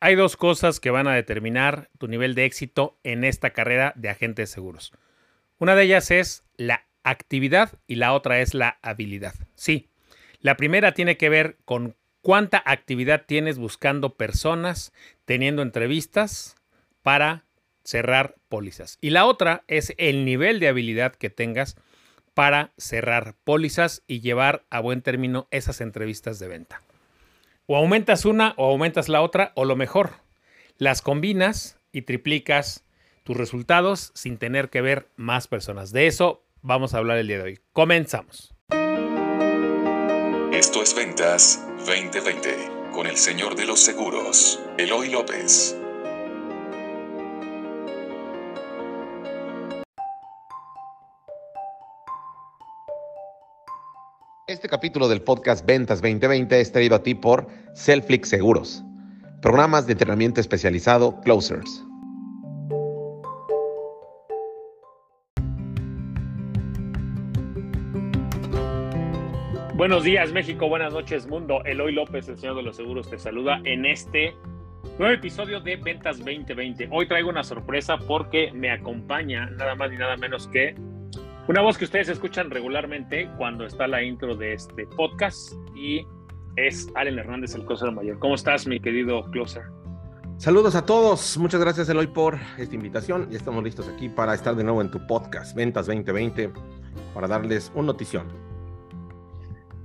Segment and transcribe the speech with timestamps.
[0.00, 4.08] hay dos cosas que van a determinar tu nivel de éxito en esta carrera de
[4.08, 4.92] agentes de seguros.
[5.58, 9.34] Una de ellas es la actividad y la otra es la habilidad.
[9.54, 9.90] Sí,
[10.40, 14.92] la primera tiene que ver con cuánta actividad tienes buscando personas,
[15.26, 16.56] teniendo entrevistas
[17.02, 17.44] para
[17.84, 18.96] cerrar pólizas.
[19.02, 21.76] Y la otra es el nivel de habilidad que tengas
[22.32, 26.80] para cerrar pólizas y llevar a buen término esas entrevistas de venta.
[27.72, 30.14] O aumentas una o aumentas la otra o lo mejor,
[30.76, 32.84] las combinas y triplicas
[33.22, 35.92] tus resultados sin tener que ver más personas.
[35.92, 37.60] De eso vamos a hablar el día de hoy.
[37.72, 38.52] Comenzamos.
[40.52, 45.76] Esto es Ventas 2020 con el señor de los seguros, Eloy López.
[54.50, 58.82] Este capítulo del podcast Ventas 2020 es traído a ti por Selflix Seguros,
[59.40, 61.84] programas de entrenamiento especializado Closers.
[69.76, 71.62] Buenos días México, buenas noches mundo.
[71.64, 74.34] Eloy López, el señor de los seguros, te saluda en este
[74.98, 76.88] nuevo episodio de Ventas 2020.
[76.90, 80.74] Hoy traigo una sorpresa porque me acompaña nada más ni nada menos que
[81.48, 86.06] una voz que ustedes escuchan regularmente cuando está la intro de este podcast y
[86.56, 88.18] es Allen Hernández, el closer mayor.
[88.18, 89.64] ¿Cómo estás, mi querido closer?
[90.36, 91.36] Saludos a todos.
[91.38, 93.28] Muchas gracias, Eloy, por esta invitación.
[93.30, 96.50] Ya estamos listos aquí para estar de nuevo en tu podcast, Ventas 2020,
[97.14, 98.26] para darles un notición.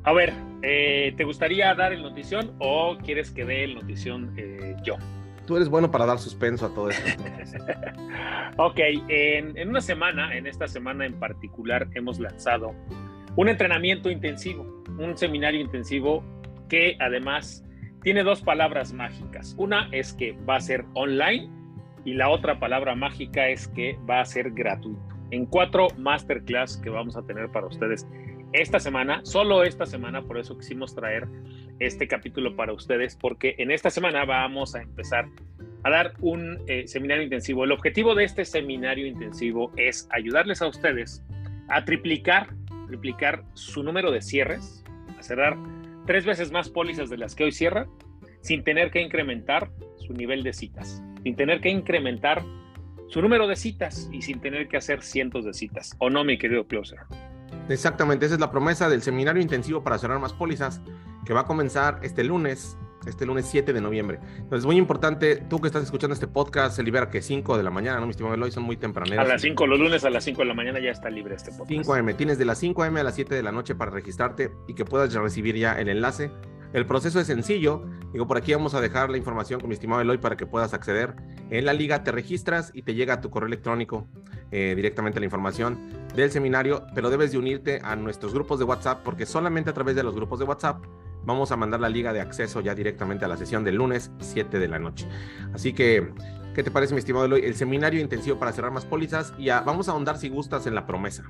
[0.03, 4.75] A ver, eh, ¿te gustaría dar el notición o quieres que dé el notición eh,
[4.83, 4.95] yo?
[5.45, 7.23] Tú eres bueno para dar suspenso a todo esto.
[8.57, 12.73] ok, en, una semana, en esta semana en particular, hemos lanzado
[13.35, 16.23] un entrenamiento intensivo, un seminario intensivo
[16.69, 17.63] que además
[18.01, 19.55] tiene dos palabras mágicas.
[19.57, 21.49] Una es que va a ser online
[22.05, 25.01] y la otra palabra mágica es que va a ser gratuito.
[25.31, 28.07] En cuatro masterclass que vamos a tener para ustedes
[28.61, 31.27] esta semana, solo esta semana, por eso quisimos traer
[31.79, 35.27] este capítulo para ustedes, porque en esta semana vamos a empezar
[35.83, 37.63] a dar un eh, seminario intensivo.
[37.63, 41.23] El objetivo de este seminario intensivo es ayudarles a ustedes
[41.67, 42.47] a triplicar,
[42.87, 44.83] triplicar su número de cierres,
[45.17, 45.57] a cerrar
[46.05, 47.87] tres veces más pólizas de las que hoy cierran,
[48.41, 52.43] sin tener que incrementar su nivel de citas, sin tener que incrementar
[53.09, 55.95] su número de citas y sin tener que hacer cientos de citas.
[55.99, 56.99] ¿O no, mi querido Closer?
[57.69, 60.81] Exactamente, esa es la promesa del seminario intensivo para cerrar más pólizas
[61.25, 62.77] que va a comenzar este lunes,
[63.07, 64.19] este lunes 7 de noviembre.
[64.37, 67.71] Entonces, muy importante, tú que estás escuchando este podcast, se libera que 5 de la
[67.71, 68.05] mañana, ¿no?
[68.05, 69.25] Mi estimado Eloy, son muy tempraneros.
[69.25, 71.51] A las 5, los lunes a las 5 de la mañana ya está libre este
[71.51, 71.69] podcast.
[71.69, 74.51] 5 AM, tienes de las 5 AM a las 7 de la noche para registrarte
[74.67, 76.31] y que puedas recibir ya el enlace.
[76.73, 77.85] El proceso es sencillo.
[78.11, 80.73] Digo, por aquí vamos a dejar la información con mi estimado Eloy para que puedas
[80.73, 81.15] acceder.
[81.49, 84.07] En la liga te registras y te llega a tu correo electrónico
[84.51, 85.77] eh, directamente la información
[86.15, 89.95] del seminario, pero debes de unirte a nuestros grupos de WhatsApp porque solamente a través
[89.95, 90.83] de los grupos de WhatsApp
[91.25, 94.59] vamos a mandar la liga de acceso ya directamente a la sesión del lunes 7
[94.59, 95.07] de la noche.
[95.53, 96.13] Así que,
[96.53, 97.43] ¿qué te parece, mi estimado Eloy?
[97.45, 100.85] El seminario intensivo para cerrar más pólizas y vamos a ahondar, si gustas, en la
[100.85, 101.23] promesa,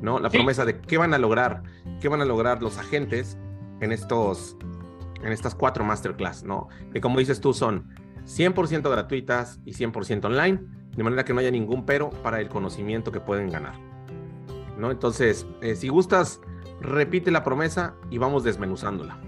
[0.00, 0.18] ¿no?
[0.18, 1.62] La promesa de qué van a lograr,
[2.00, 3.36] qué van a lograr los agentes
[3.80, 4.56] en estos,
[5.22, 6.68] en estas cuatro masterclass, ¿no?
[6.92, 7.88] Que como dices tú, son
[8.24, 10.60] 100% gratuitas y 100% online
[10.96, 13.74] de manera que no haya ningún pero para el conocimiento que pueden ganar.
[14.78, 14.90] ¿no?
[14.90, 16.40] Entonces, eh, si gustas,
[16.80, 19.18] repite la promesa y vamos desmenuzándola.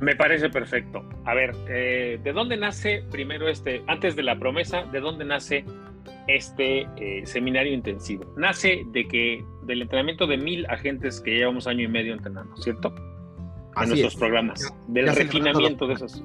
[0.00, 1.08] Me parece perfecto.
[1.24, 5.64] A ver, eh, ¿de dónde nace primero este, antes de la promesa, de dónde nace
[6.28, 8.30] este eh, seminario intensivo?
[8.36, 12.94] Nace de que del entrenamiento de mil agentes que llevamos año y medio entrenando, ¿cierto?
[13.80, 16.22] En nuestros programas, del refinamiento de esos.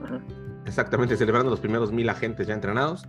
[0.65, 3.07] Exactamente, celebrando los primeros mil agentes ya entrenados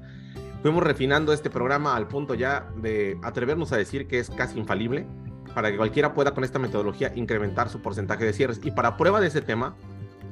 [0.62, 5.06] Fuimos refinando este programa al punto ya de atrevernos a decir que es casi infalible
[5.56, 8.60] para que cualquiera pueda con esta metodología incrementar su porcentaje de cierres.
[8.62, 9.74] Y para prueba de ese tema,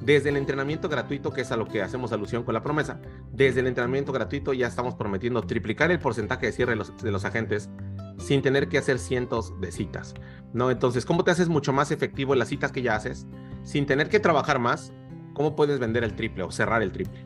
[0.01, 3.01] desde el entrenamiento gratuito, que es a lo que hacemos alusión con la promesa,
[3.33, 7.69] desde el entrenamiento gratuito ya estamos prometiendo triplicar el porcentaje de cierre de los, agentes
[8.17, 10.15] sin tener que hacer cientos de citas,
[10.53, 10.71] ¿no?
[10.71, 13.27] Entonces, ¿cómo te haces mucho más efectivo en las citas que ya haces
[13.65, 14.93] sin tener que trabajar más?
[15.41, 17.19] ¿Cómo puedes vender el triple o cerrar el triple?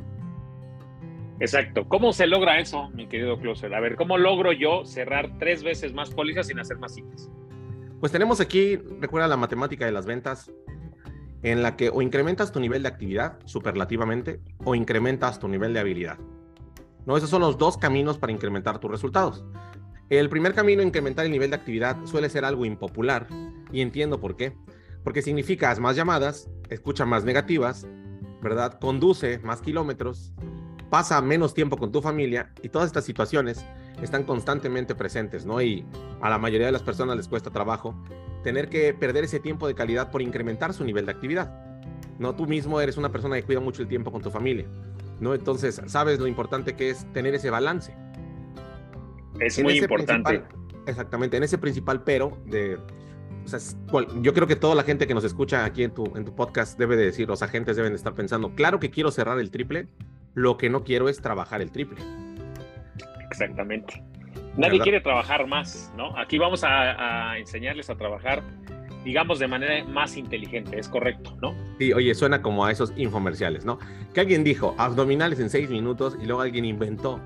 [1.41, 1.89] Exacto.
[1.89, 3.75] ¿Cómo se logra eso, mi querido Closer?
[3.75, 7.29] A ver, ¿cómo logro yo cerrar tres veces más pólizas sin hacer más citas?
[7.99, 10.53] Pues tenemos aquí, recuerda la matemática de las ventas,
[11.43, 15.81] en la que o incrementas tu nivel de actividad superlativamente o incrementas tu nivel de
[15.81, 16.17] habilidad.
[17.07, 17.17] ¿No?
[17.17, 19.45] Esos son los dos caminos para incrementar tus resultados.
[20.09, 23.27] El primer camino, incrementar el nivel de actividad, suele ser algo impopular
[23.73, 24.57] y entiendo por qué.
[25.05, 27.87] Porque significa más llamadas, escucha más negativas,
[28.43, 28.79] ¿verdad?
[28.81, 30.33] Conduce más kilómetros,
[30.91, 33.65] pasa menos tiempo con tu familia y todas estas situaciones
[34.03, 35.61] están constantemente presentes, ¿no?
[35.63, 35.85] Y
[36.21, 37.95] a la mayoría de las personas les cuesta trabajo
[38.43, 41.53] tener que perder ese tiempo de calidad por incrementar su nivel de actividad.
[42.19, 44.67] No, tú mismo eres una persona que cuida mucho el tiempo con tu familia,
[45.21, 45.35] ¿no?
[45.35, 47.95] Entonces, sabes lo importante que es tener ese balance.
[49.41, 50.43] Es muy importante.
[50.87, 52.79] Exactamente, en ese principal pero de...
[53.45, 53.59] O sea,
[54.23, 56.79] yo creo que toda la gente que nos escucha aquí en tu, en tu podcast
[56.79, 59.89] debe de decir, los agentes deben de estar pensando, claro que quiero cerrar el triple,
[60.35, 62.01] lo que no quiero es trabajar el triple.
[63.31, 64.03] Exactamente.
[64.57, 66.17] Nadie quiere trabajar más, ¿no?
[66.17, 68.43] Aquí vamos a, enseñarles a trabajar,
[69.05, 71.55] digamos, de manera más inteligente, es correcto, ¿no?
[71.79, 73.79] Sí, oye, suena como a esos infomerciales, ¿no?
[74.13, 77.21] Que alguien dijo abdominales en seis minutos y luego alguien inventó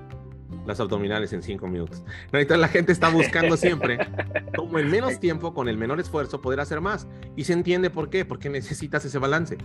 [0.69, 2.03] las abdominales en cinco minutos.
[2.31, 3.97] La gente está buscando siempre,
[4.55, 7.07] como en menos tiempo, con el menor esfuerzo, poder hacer más.
[7.35, 9.57] Y se entiende por qué, porque necesitas ese balance.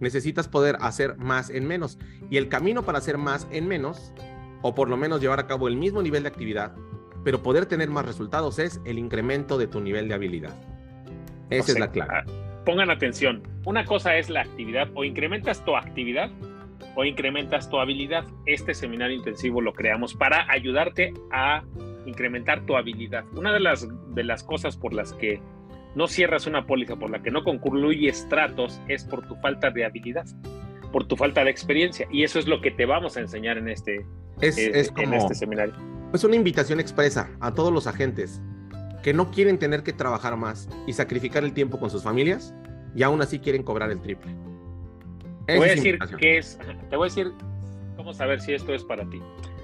[0.00, 1.98] Necesitas poder hacer más en menos.
[2.30, 4.12] Y el camino para hacer más en menos
[4.60, 6.74] o por lo menos llevar a cabo el mismo nivel de actividad,
[7.22, 10.54] pero poder tener más resultados es el incremento de tu nivel de habilidad.
[11.50, 12.10] Esa es la clave.
[12.12, 12.24] Ah,
[12.64, 16.30] pongan atención, una cosa es la actividad, o incrementas tu actividad
[16.94, 18.24] o incrementas tu habilidad.
[18.46, 21.62] Este seminario intensivo lo creamos para ayudarte a
[22.06, 23.24] incrementar tu habilidad.
[23.36, 25.40] Una de las, de las cosas por las que
[25.94, 29.84] no cierras una póliza, por la que no concluyes tratos, es por tu falta de
[29.84, 30.26] habilidad,
[30.92, 32.06] por tu falta de experiencia.
[32.10, 34.04] Y eso es lo que te vamos a enseñar en este,
[34.40, 35.74] es, es como, en este seminario.
[36.12, 38.42] Es una invitación expresa a todos los agentes
[39.02, 42.54] que no quieren tener que trabajar más y sacrificar el tiempo con sus familias
[42.96, 44.34] y aún así quieren cobrar el triple.
[45.46, 46.58] Te voy a decir qué es,
[46.90, 47.32] te voy a decir
[47.96, 49.20] cómo saber si esto es para ti.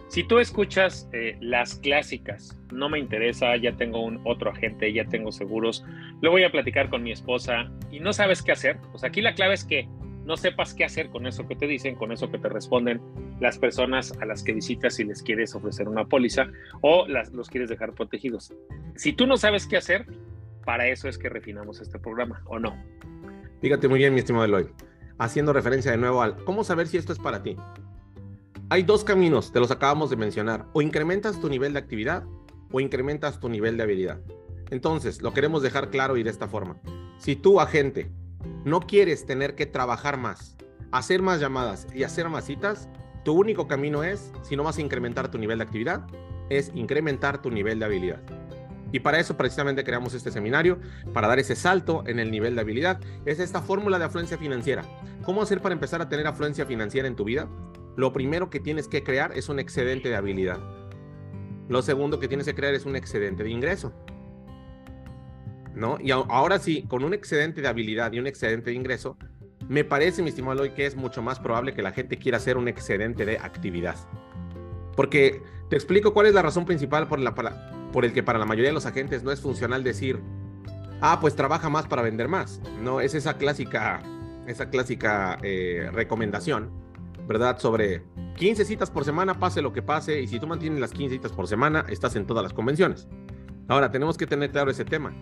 [0.08, 5.04] Si tú escuchas eh, las clásicas, no me interesa, ya tengo un otro agente, ya
[5.04, 5.84] tengo seguros,
[6.20, 9.34] lo voy a platicar con mi esposa y no sabes qué hacer, pues aquí la
[9.34, 9.88] clave es que
[10.24, 13.00] no sepas qué hacer con eso que te dicen, con eso que te responden
[13.40, 16.48] las personas a las que visitas si les quieres ofrecer una póliza
[16.80, 18.52] o las, los quieres dejar protegidos.
[18.96, 20.06] Si tú no sabes qué hacer,
[20.64, 22.76] para eso es que refinamos este programa, ¿o no?
[23.60, 24.66] Fíjate muy bien, mi estimado Eloy.
[25.20, 27.56] Haciendo referencia de nuevo al cómo saber si esto es para ti.
[28.70, 30.66] Hay dos caminos, te los acabamos de mencionar.
[30.72, 32.24] O incrementas tu nivel de actividad
[32.72, 34.18] o incrementas tu nivel de habilidad.
[34.70, 36.80] Entonces, lo queremos dejar claro y de esta forma.
[37.18, 38.10] Si tú, agente,
[38.64, 40.56] no quieres tener que trabajar más,
[40.90, 42.88] hacer más llamadas y hacer más citas,
[43.22, 46.06] tu único camino es, si no vas a incrementar tu nivel de actividad,
[46.48, 48.22] es incrementar tu nivel de habilidad.
[48.92, 50.78] Y para eso precisamente creamos este seminario,
[51.12, 53.00] para dar ese salto en el nivel de habilidad.
[53.24, 54.84] Es esta fórmula de afluencia financiera.
[55.22, 57.48] ¿Cómo hacer para empezar a tener afluencia financiera en tu vida?
[57.96, 60.58] Lo primero que tienes que crear es un excedente de habilidad.
[61.68, 63.92] Lo segundo que tienes que crear es un excedente de ingreso.
[65.74, 65.98] ¿no?
[66.00, 69.16] Y ahora sí, con un excedente de habilidad y un excedente de ingreso,
[69.68, 72.56] me parece, mi estimado Eloy, que es mucho más probable que la gente quiera hacer
[72.56, 73.96] un excedente de actividad.
[74.96, 77.32] Porque te explico cuál es la razón principal por, la,
[77.92, 80.20] por el que para la mayoría de los agentes no es funcional decir,
[81.00, 82.60] ah, pues trabaja más para vender más.
[82.80, 84.02] No, es esa clásica,
[84.46, 86.70] esa clásica eh, recomendación,
[87.26, 87.58] ¿verdad?
[87.58, 88.02] Sobre
[88.36, 91.32] 15 citas por semana, pase lo que pase, y si tú mantienes las 15 citas
[91.32, 93.08] por semana, estás en todas las convenciones.
[93.68, 95.14] Ahora, tenemos que tener claro ese tema.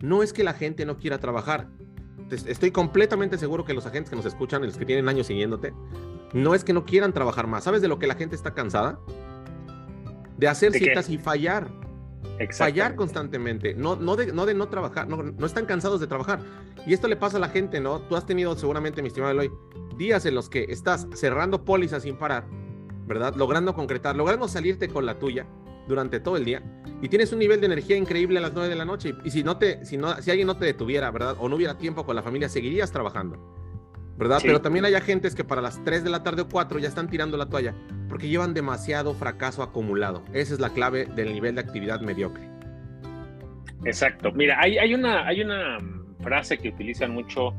[0.00, 1.68] No es que la gente no quiera trabajar.
[2.30, 5.72] Estoy completamente seguro que los agentes que nos escuchan, los que tienen años siguiéndote,
[6.34, 7.64] no es que no quieran trabajar más.
[7.64, 8.98] ¿Sabes de lo que la gente está cansada?
[10.36, 11.70] De hacer citas y fallar.
[12.52, 13.74] Fallar constantemente.
[13.74, 15.08] No, no, de, no de no trabajar.
[15.08, 16.40] No, no están cansados de trabajar.
[16.86, 18.00] Y esto le pasa a la gente, ¿no?
[18.00, 19.50] Tú has tenido seguramente, mi estimado Eloy,
[19.96, 22.46] días en los que estás cerrando pólizas sin parar,
[23.06, 23.34] ¿verdad?
[23.36, 25.46] Logrando concretar, logrando salirte con la tuya
[25.86, 26.62] durante todo el día
[27.02, 29.44] y tienes un nivel de energía increíble a las 9 de la noche y si
[29.44, 31.36] no te si no si alguien no te detuviera, ¿verdad?
[31.38, 33.38] O no hubiera tiempo con la familia, seguirías trabajando.
[34.16, 34.38] ¿Verdad?
[34.42, 37.10] Pero también hay agentes que para las 3 de la tarde o 4 ya están
[37.10, 37.74] tirando la toalla
[38.14, 40.22] porque llevan demasiado fracaso acumulado.
[40.32, 42.48] Esa es la clave del nivel de actividad mediocre.
[43.84, 44.30] Exacto.
[44.30, 45.78] Mira, hay, una, hay una
[46.20, 47.56] frase que utilizan mucho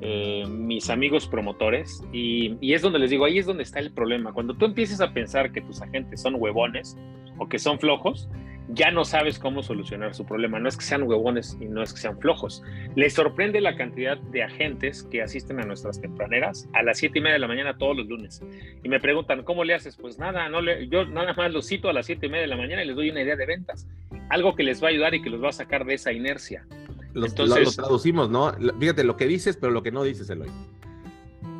[0.00, 3.92] eh, mis amigos promotores y, y, es donde les digo, ahí es donde está el
[3.92, 4.32] problema.
[4.32, 6.96] Cuando tú empieces a pensar que tus agentes son huevones
[7.38, 8.28] o que son flojos,
[8.68, 10.58] ya no sabes cómo solucionar su problema.
[10.58, 12.62] No es que sean huevones y no es que sean flojos.
[12.94, 17.22] Les sorprende la cantidad de agentes que asisten a nuestras tempraneras a las siete y
[17.22, 18.42] media de la mañana todos los lunes.
[18.82, 19.96] Y me preguntan, ¿cómo le haces?
[19.96, 22.48] Pues nada, no le, yo nada más los cito a las siete y media de
[22.48, 23.86] la mañana y les doy una idea de ventas.
[24.28, 26.66] Algo que les va a ayudar y que los va a sacar de esa inercia.
[27.14, 28.52] Entonces, lo, traducimos, ¿no?
[28.78, 30.48] Fíjate lo que dices, pero lo que no dices, Eloy.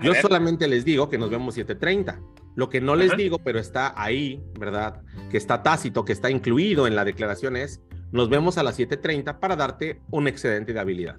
[0.02, 2.18] Yo solamente les digo que nos vemos 7.30.
[2.54, 5.02] Lo que no les digo, pero está ahí, ¿verdad?
[5.30, 7.80] Que está tácito, que está incluido en la declaración es,
[8.10, 11.16] nos vemos a las 7.30 para darte un excedente de habilidad.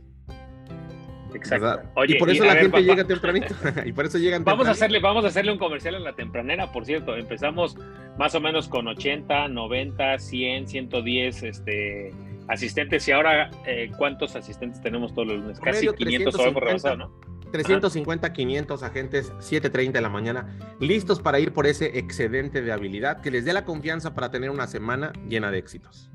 [1.35, 1.89] Exacto.
[2.07, 3.55] y por eso la gente llega tempranito.
[3.85, 6.71] y por eso llegan vamos a hacerle Vamos a hacerle un comercial en la tempranera,
[6.71, 7.15] por cierto.
[7.15, 7.75] Empezamos
[8.17, 12.13] más o menos con 80, 90, 100, 110 este,
[12.47, 13.07] asistentes.
[13.07, 15.59] Y ahora, eh, ¿cuántos asistentes tenemos todos los lunes?
[15.59, 17.32] Casi 500 o hemos rebasado, ¿no?
[17.53, 23.21] 350, 500 agentes, 7.30 de la mañana, listos para ir por ese excedente de habilidad
[23.21, 26.09] que les dé la confianza para tener una semana llena de éxitos.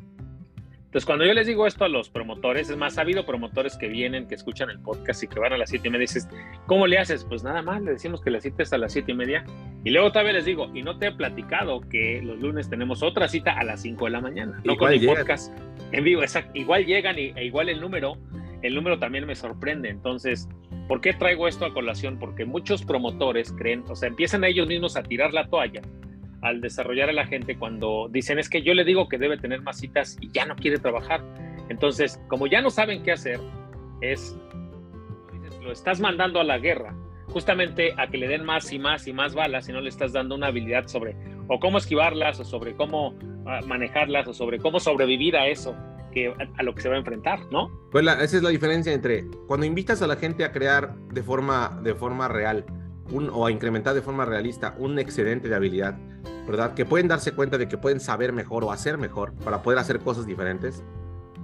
[0.88, 3.86] Entonces, cuando yo les digo esto a los promotores, es más, ha habido promotores que
[3.86, 6.28] vienen, que escuchan el podcast y que van a las siete y media y dices,
[6.66, 7.24] ¿cómo le haces?
[7.24, 9.44] Pues nada más, le decimos que la cita es a las siete y media.
[9.84, 13.28] Y luego todavía les digo, y no te he platicado que los lunes tenemos otra
[13.28, 15.52] cita a las 5 de la mañana, no con el podcast
[15.92, 16.50] en vivo, exacto.
[16.54, 18.16] Igual llegan y, e igual el número,
[18.62, 19.90] el número también me sorprende.
[19.90, 20.48] Entonces,
[20.88, 22.18] ¿Por qué traigo esto a colación?
[22.18, 25.82] Porque muchos promotores creen, o sea, empiezan ellos mismos a tirar la toalla
[26.40, 29.60] al desarrollar a la gente cuando dicen es que yo le digo que debe tener
[29.60, 31.22] más citas y ya no quiere trabajar.
[31.68, 33.40] Entonces, como ya no saben qué hacer,
[34.00, 34.38] es,
[35.62, 36.94] lo estás mandando a la guerra,
[37.26, 40.12] justamente a que le den más y más y más balas y no le estás
[40.12, 41.16] dando una habilidad sobre
[41.48, 43.14] o cómo esquivarlas o sobre cómo
[43.46, 45.76] ah, manejarlas o sobre cómo sobrevivir a eso
[46.56, 47.70] a, lo que se va a enfrentar, ¿no?
[47.90, 51.80] Pues esa es la diferencia entre cuando invitas a la gente a crear de forma,
[51.82, 52.64] de forma real
[53.32, 55.98] o a incrementar de forma realista un excedente de habilidad,
[56.46, 56.74] ¿verdad?
[56.74, 60.00] Que pueden darse cuenta de que pueden saber mejor o hacer mejor para poder hacer
[60.00, 60.82] cosas diferentes.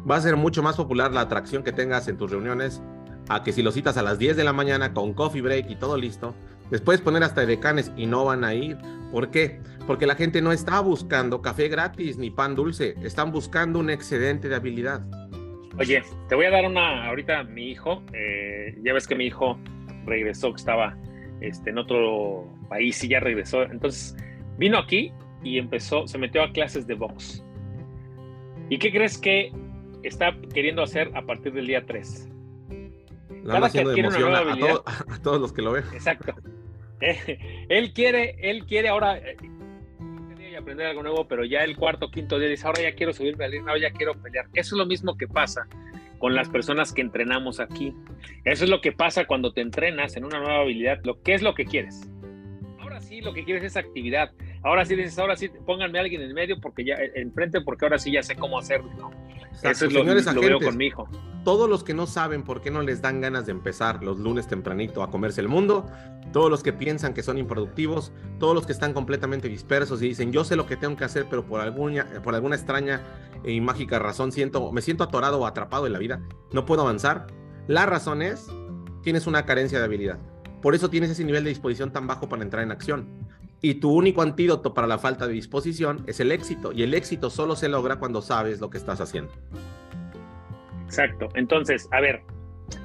[0.09, 2.83] Va a ser mucho más popular la atracción que tengas en tus reuniones
[3.28, 5.76] a que si lo citas a las 10 de la mañana con coffee break y
[5.76, 6.35] todo listo,
[6.71, 8.76] les puedes poner hasta decanes y no van a ir.
[9.11, 9.61] ¿Por qué?
[9.87, 14.49] Porque la gente no está buscando café gratis ni pan dulce, están buscando un excedente
[14.49, 15.02] de habilidad.
[15.78, 19.59] Oye, te voy a dar una, ahorita mi hijo, eh, ya ves que mi hijo
[20.06, 20.97] regresó, que estaba
[21.40, 23.62] este, en otro país y ya regresó.
[23.62, 24.16] Entonces,
[24.56, 27.44] vino aquí y empezó, se metió a clases de box.
[28.68, 29.52] ¿Y qué crees que
[30.02, 32.30] está queriendo hacer a partir del día 3?
[33.47, 35.85] Cada que adquiere una nueva habilidad, a, todos los que lo ven.
[35.92, 36.35] Exacto.
[37.68, 39.37] él quiere, él quiere ahora eh,
[40.56, 43.54] aprender algo nuevo, pero ya el cuarto, quinto día dice, ahora ya quiero subirme al
[43.61, 44.46] ahora ya quiero pelear.
[44.54, 45.66] Eso es lo mismo que pasa
[46.18, 47.94] con las personas que entrenamos aquí.
[48.44, 51.00] Eso es lo que pasa cuando te entrenas en una nueva habilidad.
[51.04, 52.08] Lo que es lo que quieres.
[52.80, 54.32] Ahora sí, lo que quieres es actividad.
[54.64, 57.99] Ahora sí dices, ahora sí, pónganme a alguien en medio porque ya enfrente, porque ahora
[57.99, 59.11] sí ya sé cómo hacerlo.
[59.62, 61.06] Eso es lo, lo veo con mi hijo.
[61.44, 64.49] Todos los que no saben por qué no les dan ganas de empezar los lunes
[64.49, 65.87] tempranito a comerse el mundo,
[66.33, 70.33] todos los que piensan que son improductivos, todos los que están completamente dispersos y dicen,
[70.33, 73.02] yo sé lo que tengo que hacer, pero por alguna, por alguna extraña
[73.44, 77.26] y mágica razón siento, me siento atorado o atrapado en la vida, no puedo avanzar.
[77.68, 78.47] La razón es,
[79.02, 80.18] tienes una carencia de habilidad.
[80.62, 83.06] Por eso tienes ese nivel de disposición tan bajo para entrar en acción.
[83.64, 86.71] Y tu único antídoto para la falta de disposición es el éxito.
[86.71, 89.33] Y el éxito solo se logra cuando sabes lo que estás haciendo.
[90.85, 91.30] Exacto.
[91.35, 92.21] Entonces, a ver,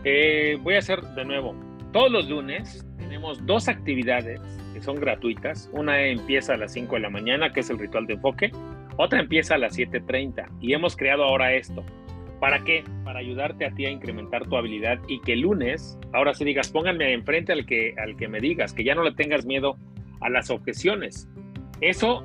[0.06, 1.54] eh, voy a hacer de nuevo.
[1.92, 4.40] Todos los lunes tenemos dos actividades
[4.74, 5.70] que son gratuitas.
[5.74, 8.50] Una empieza a las 5 de la mañana, que es el ritual de enfoque.
[8.96, 10.48] Otra empieza a las 7.30.
[10.62, 11.84] Y hemos creado ahora esto.
[12.40, 12.86] ¿Para qué?
[13.04, 16.70] Para ayudarte a ti a incrementar tu habilidad y que el lunes, ahora sí digas,
[16.72, 19.76] pónganme enfrente al que, al que me digas, que ya no le tengas miedo
[20.22, 21.28] a las objeciones.
[21.82, 22.24] Eso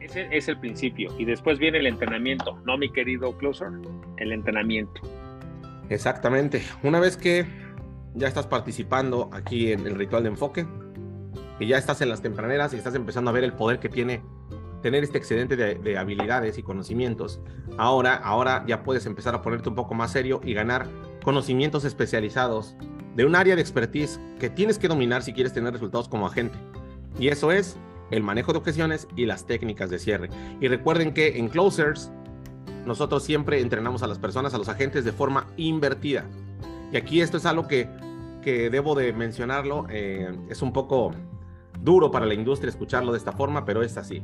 [0.00, 1.12] es el principio.
[1.18, 3.68] Y después viene el entrenamiento, ¿no, mi querido Closer?
[4.18, 5.00] El entrenamiento.
[5.88, 6.62] Exactamente.
[6.82, 7.46] Una vez que
[8.14, 10.66] ya estás participando aquí en el ritual de enfoque,
[11.58, 14.22] y ya estás en las tempraneras y estás empezando a ver el poder que tiene
[14.82, 17.40] tener este excedente de, habilidades y conocimientos,
[17.76, 20.86] ahora, ahora ya puedes empezar a ponerte un poco más serio y ganar
[21.24, 22.76] conocimientos especializados
[23.16, 26.56] de un área de expertise que tienes que dominar si quieres tener resultados como agente.
[27.18, 27.76] Y eso es
[28.10, 30.30] el manejo de objeciones y las técnicas de cierre.
[30.60, 32.10] Y recuerden que en Closers
[32.84, 36.24] nosotros siempre entrenamos a las personas, a los agentes de forma invertida.
[36.92, 37.88] Y aquí esto es algo que,
[38.42, 41.12] que debo de mencionarlo, eh, es un poco
[41.80, 44.22] duro para la industria escucharlo de esta forma, pero es así.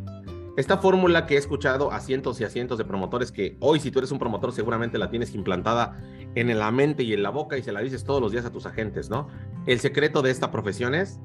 [0.57, 3.91] Esta fórmula que he escuchado a cientos y a cientos de promotores, que hoy si
[3.91, 5.99] tú eres un promotor seguramente la tienes implantada
[6.35, 8.53] en la mente y en la boca y se la dices todos los días a
[8.53, 9.29] tus agentes, ¿no?
[9.67, 11.19] El secreto de esta profesión es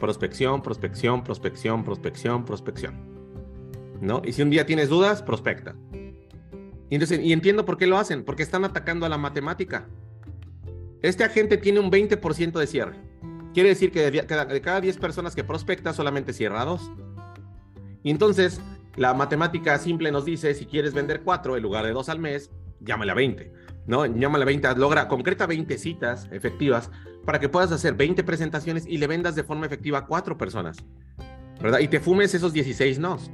[0.00, 2.94] prospección, prospección, prospección, prospección, prospección.
[4.00, 4.22] ¿No?
[4.24, 5.76] Y si un día tienes dudas, prospecta.
[6.88, 9.86] Y, entonces, y entiendo por qué lo hacen, porque están atacando a la matemática.
[11.02, 12.96] Este agente tiene un 20% de cierre.
[13.54, 14.26] Quiere decir que de,
[14.60, 16.90] cada 10 personas que prospecta, solamente cierra dos.
[18.02, 18.60] Y entonces,
[18.96, 22.50] la matemática simple nos dice, si quieres vender 4 en lugar de 2 al mes,
[22.80, 23.52] llámale a 20,
[23.86, 24.06] ¿no?
[24.06, 26.90] Llámale a 20, logra, concreta 20 citas efectivas
[27.24, 30.78] para que puedas hacer 20 presentaciones y le vendas de forma efectiva a 4 personas,
[31.60, 31.80] ¿verdad?
[31.80, 33.30] Y te fumes esos 16 nos.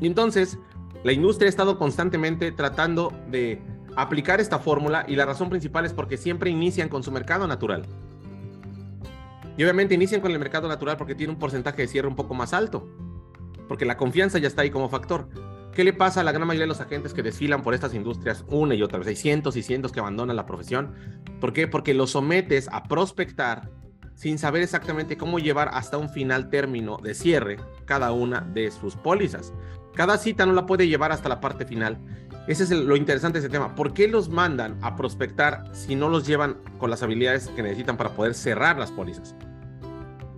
[0.00, 0.58] Y entonces,
[1.04, 3.60] la industria ha estado constantemente tratando de
[3.96, 7.86] aplicar esta fórmula y la razón principal es porque siempre inician con su mercado natural.
[9.56, 12.34] Y obviamente inician con el mercado natural porque tiene un porcentaje de cierre un poco
[12.34, 12.88] más alto,
[13.68, 15.28] porque la confianza ya está ahí como factor.
[15.74, 18.44] ¿Qué le pasa a la gran mayoría de los agentes que desfilan por estas industrias
[18.48, 19.08] una y otra vez?
[19.08, 20.94] Hay cientos y cientos que abandonan la profesión.
[21.40, 21.66] ¿Por qué?
[21.66, 23.70] Porque los sometes a prospectar
[24.14, 28.96] sin saber exactamente cómo llevar hasta un final término de cierre cada una de sus
[28.96, 29.54] pólizas.
[29.94, 31.96] Cada cita no la puede llevar hasta la parte final.
[32.46, 33.74] Ese es lo interesante de ese tema.
[33.74, 37.96] ¿Por qué los mandan a prospectar si no los llevan con las habilidades que necesitan
[37.96, 39.34] para poder cerrar las pólizas?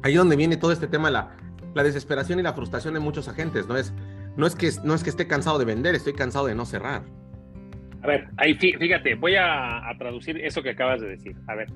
[0.04, 1.30] Ahí es donde viene todo este tema, la,
[1.74, 3.66] la desesperación y la frustración de muchos agentes.
[3.66, 3.92] No es,
[4.36, 7.02] no, es que, no es que esté cansado de vender, estoy cansado de no cerrar.
[8.02, 11.36] A ver, ahí fíjate, voy a, a traducir eso que acabas de decir.
[11.46, 11.68] A ver,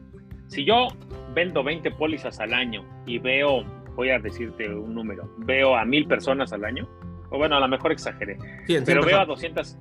[0.49, 0.88] si yo
[1.35, 6.07] vendo 20 pólizas al año y veo, voy a decirte un número, veo a mil
[6.07, 6.88] personas al año,
[7.31, 8.37] o bueno, a lo mejor exageré,
[8.85, 9.79] pero veo a 200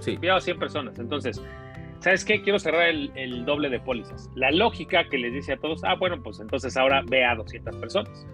[0.00, 0.16] sí.
[0.16, 0.98] veo a 100 personas.
[0.98, 1.42] Entonces,
[2.00, 2.42] ¿sabes qué?
[2.42, 4.28] Quiero cerrar el, el, doble de pólizas.
[4.34, 7.76] La lógica que les dice a todos, ah, bueno, pues entonces ahora ve a 200
[7.76, 8.26] personas.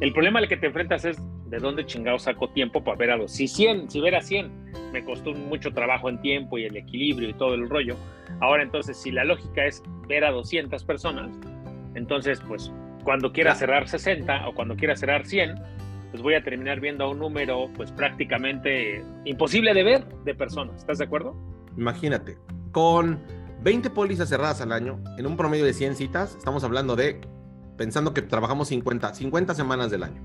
[0.00, 3.16] El problema al que te enfrentas es de dónde chingado saco tiempo para ver a
[3.16, 3.32] dos.
[3.32, 7.28] Si 100, si ver a 100 me costó mucho trabajo en tiempo y el equilibrio
[7.28, 7.96] y todo el rollo.
[8.40, 11.30] Ahora entonces, si la lógica es ver a 200 personas,
[11.94, 12.72] entonces pues
[13.04, 15.54] cuando quiera cerrar 60 o cuando quiera cerrar 100,
[16.10, 20.76] pues voy a terminar viendo a un número pues prácticamente imposible de ver de personas.
[20.76, 21.36] ¿Estás de acuerdo?
[21.76, 22.38] Imagínate,
[22.72, 23.20] con
[23.62, 27.20] 20 pólizas cerradas al año, en un promedio de 100 citas, estamos hablando de,
[27.76, 30.20] pensando que trabajamos 50, 50 semanas del año.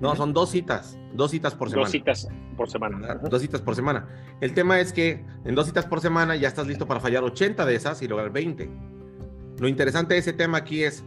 [0.00, 1.86] No, son dos citas, dos citas por semana.
[1.86, 3.14] Dos citas por semana.
[3.16, 4.06] Dos citas por semana.
[4.40, 7.66] El tema es que en dos citas por semana ya estás listo para fallar 80
[7.66, 8.70] de esas y lograr 20.
[9.58, 11.04] Lo interesante de ese tema aquí es,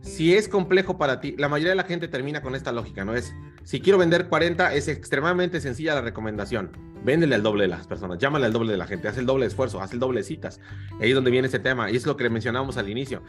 [0.00, 3.14] si es complejo para ti, la mayoría de la gente termina con esta lógica, ¿no?
[3.14, 3.32] Es,
[3.66, 6.70] si quiero vender 40, es extremadamente sencilla la recomendación.
[7.02, 9.44] Véndele al doble de las personas, llámale al doble de la gente, haz el doble
[9.44, 10.60] esfuerzo, haz el doble de citas.
[11.00, 13.24] Ahí es donde viene ese tema, y es lo que le mencionábamos al inicio.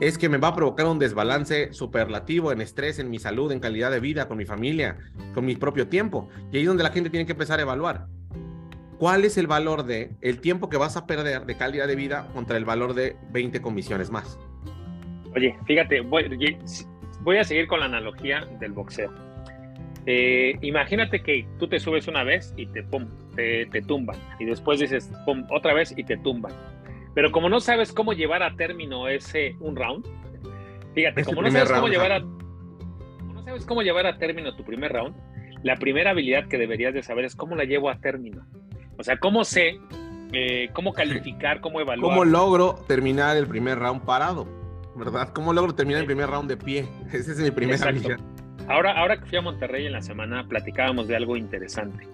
[0.00, 3.60] Es que me va a provocar un desbalance superlativo en estrés, en mi salud, en
[3.60, 4.96] calidad de vida, con mi familia,
[5.34, 6.30] con mi propio tiempo.
[6.50, 8.06] Y ahí es donde la gente tiene que empezar a evaluar.
[8.98, 12.30] ¿Cuál es el valor de el tiempo que vas a perder de calidad de vida
[12.32, 14.38] contra el valor de 20 comisiones más?
[15.36, 19.33] Oye, fíjate, voy a seguir con la analogía del boxeo.
[20.06, 24.16] Eh, imagínate que tú te subes una vez y te, pum, te, te, tumban.
[24.38, 26.52] Y después dices, pum, otra vez y te tumban.
[27.14, 30.06] Pero como no sabes cómo llevar a término ese un round,
[30.94, 34.64] fíjate, como no, sabes cómo llevar a, como no sabes cómo llevar a término tu
[34.64, 35.14] primer round,
[35.62, 38.46] la primera habilidad que deberías de saber es cómo la llevo a término.
[38.98, 39.80] O sea, cómo sé,
[40.32, 42.10] eh, cómo calificar, cómo evaluar.
[42.10, 44.46] ¿Cómo logro terminar el primer round parado?
[44.96, 45.30] ¿Verdad?
[45.32, 46.88] ¿Cómo logro terminar el primer round de pie?
[47.12, 48.18] Esa es mi primera habilidad.
[48.68, 52.08] Ahora, ahora que fui a Monterrey en la semana, platicábamos de algo interesante.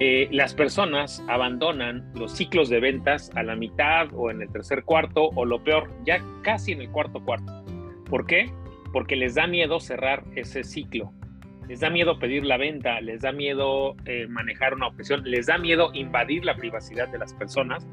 [0.00, 4.84] Eh, las personas abandonan los ciclos de ventas a la mitad o en el tercer
[4.84, 7.64] cuarto o lo peor, ya casi en el cuarto cuarto.
[8.08, 8.50] ¿Por qué?
[8.92, 11.12] Porque les da miedo cerrar ese ciclo
[11.68, 15.58] les da miedo pedir la venta, les da miedo eh, manejar una objeción, les da
[15.58, 17.86] miedo invadir la privacidad de las personas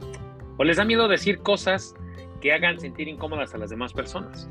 [0.58, 1.94] o les da miedo decir cosas
[2.42, 4.50] que hagan sentir incómodas a las demás personas.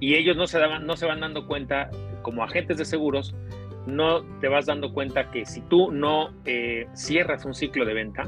[0.00, 1.90] Y ellos no se, daban, no se van dando cuenta,
[2.26, 3.36] como agentes de seguros,
[3.86, 8.24] no te vas dando cuenta que si tú no eh, cierras un ciclo de venta,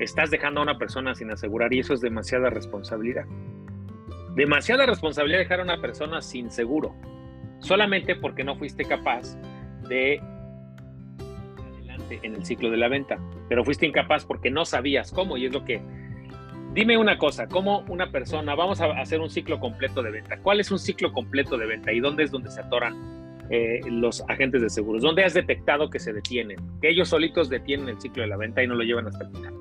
[0.00, 3.26] estás dejando a una persona sin asegurar y eso es demasiada responsabilidad.
[4.36, 6.94] Demasiada responsabilidad dejar a una persona sin seguro,
[7.58, 9.36] solamente porque no fuiste capaz
[9.86, 10.18] de
[11.58, 13.18] adelante en el ciclo de la venta,
[13.50, 15.82] pero fuiste incapaz porque no sabías cómo y es lo que...
[16.72, 20.58] Dime una cosa, ¿cómo una persona, vamos a hacer un ciclo completo de venta, ¿cuál
[20.58, 24.62] es un ciclo completo de venta y dónde es donde se atoran eh, los agentes
[24.62, 25.02] de seguros?
[25.02, 26.58] ¿Dónde has detectado que se detienen?
[26.80, 29.30] Que ellos solitos detienen el ciclo de la venta y no lo llevan hasta el
[29.32, 29.54] final.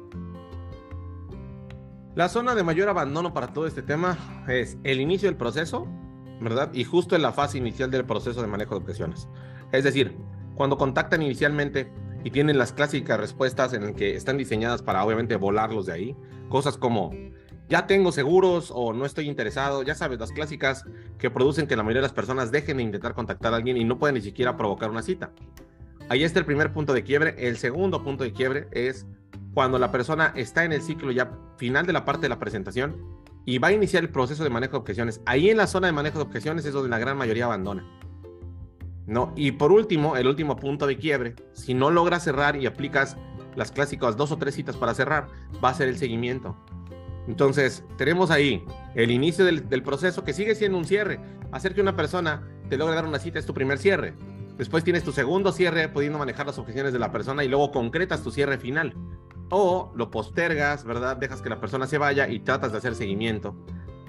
[2.16, 4.18] La zona de mayor abandono para todo este tema
[4.48, 5.88] es el inicio del proceso,
[6.40, 6.72] ¿verdad?
[6.74, 9.28] Y justo en la fase inicial del proceso de manejo de objeciones.
[9.72, 10.16] Es decir,
[10.56, 11.92] cuando contactan inicialmente
[12.24, 16.16] y tienen las clásicas respuestas en las que están diseñadas para obviamente volarlos de ahí,
[16.48, 17.12] cosas como
[17.70, 20.86] ya tengo seguros o no estoy interesado, ya sabes, las clásicas
[21.18, 23.84] que producen que la mayoría de las personas dejen de intentar contactar a alguien y
[23.84, 25.32] no pueden ni siquiera provocar una cita.
[26.10, 27.36] Ahí está el primer punto de quiebre.
[27.38, 29.08] El segundo punto de quiebre es
[29.54, 32.96] cuando la persona está en el ciclo ya final de la parte de la presentación
[33.46, 35.22] y va a iniciar el proceso de manejo de objeciones.
[35.26, 37.84] Ahí en la zona de manejo de objeciones es donde la gran mayoría abandona.
[39.08, 39.34] ¿no?
[39.36, 43.18] Y por último, el último punto de quiebre, si no logras cerrar y aplicas
[43.56, 45.28] las clásicas dos o tres citas para cerrar,
[45.64, 46.58] va a ser el seguimiento.
[47.28, 51.20] Entonces, tenemos ahí el inicio del, proceso que sigue siendo un cierre.
[51.52, 54.14] Hacer que una persona te logre dar una cita es tu primer cierre.
[54.58, 58.24] Después tienes tu segundo cierre pudiendo manejar las objeciones de la persona y luego concretas
[58.24, 58.94] tu cierre final.
[59.52, 61.18] o lo postergas, ¿verdad?
[61.18, 63.56] Dejas que la persona se vaya y tratas de hacer seguimiento,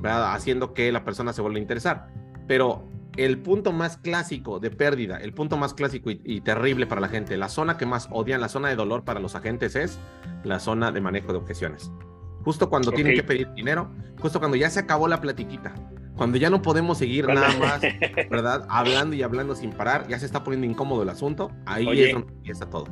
[0.00, 0.35] ¿verdad?
[0.35, 2.09] Haciendo que la persona se vuelva a interesar.
[2.48, 7.09] Pero el punto más clásico de pérdida, el punto más clásico y, terrible para la
[7.09, 9.98] gente, la zona que más odian, la zona de dolor para los agentes es
[10.44, 11.90] la zona de manejo de objeciones.
[12.47, 15.75] Justo cuando tienen que pedir dinero, justo cuando ya se acabó la platiquita,
[16.15, 17.83] cuando ya no podemos seguir nada más,
[18.31, 18.65] ¿verdad?
[18.69, 22.33] Hablando y hablando sin parar, ya se está poniendo incómodo el asunto, ahí es donde
[22.33, 22.87] empieza todo.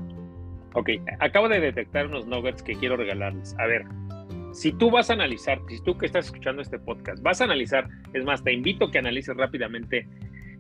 [0.72, 0.90] Ok,
[1.20, 3.54] acabo de detectar unos nuggets que quiero regalarles.
[3.60, 3.84] A ver,
[4.52, 7.88] si tú vas a analizar, si tú que estás escuchando este podcast, vas a analizar,
[8.12, 10.08] es más, te invito a que analices rápidamente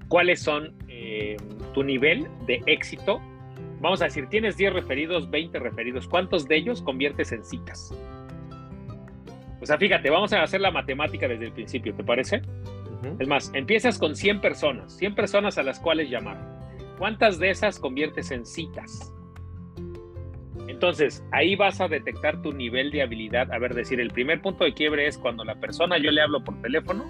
[0.06, 1.36] cuáles son eh,
[1.72, 3.20] tu nivel de éxito.
[3.80, 7.92] Vamos a decir, tienes 10 referidos, 20 referidos, ¿cuántos de ellos conviertes en citas?
[9.64, 12.42] O sea, fíjate, vamos a hacer la matemática desde el principio, ¿te parece?
[13.18, 16.36] Es más, empiezas con 100 personas, 100 personas a las cuales llamar.
[16.98, 19.10] ¿Cuántas de esas conviertes en citas?
[20.68, 23.50] Entonces, ahí vas a detectar tu nivel de habilidad.
[23.54, 26.44] A ver, decir, el primer punto de quiebre es cuando la persona yo le hablo
[26.44, 27.06] por teléfono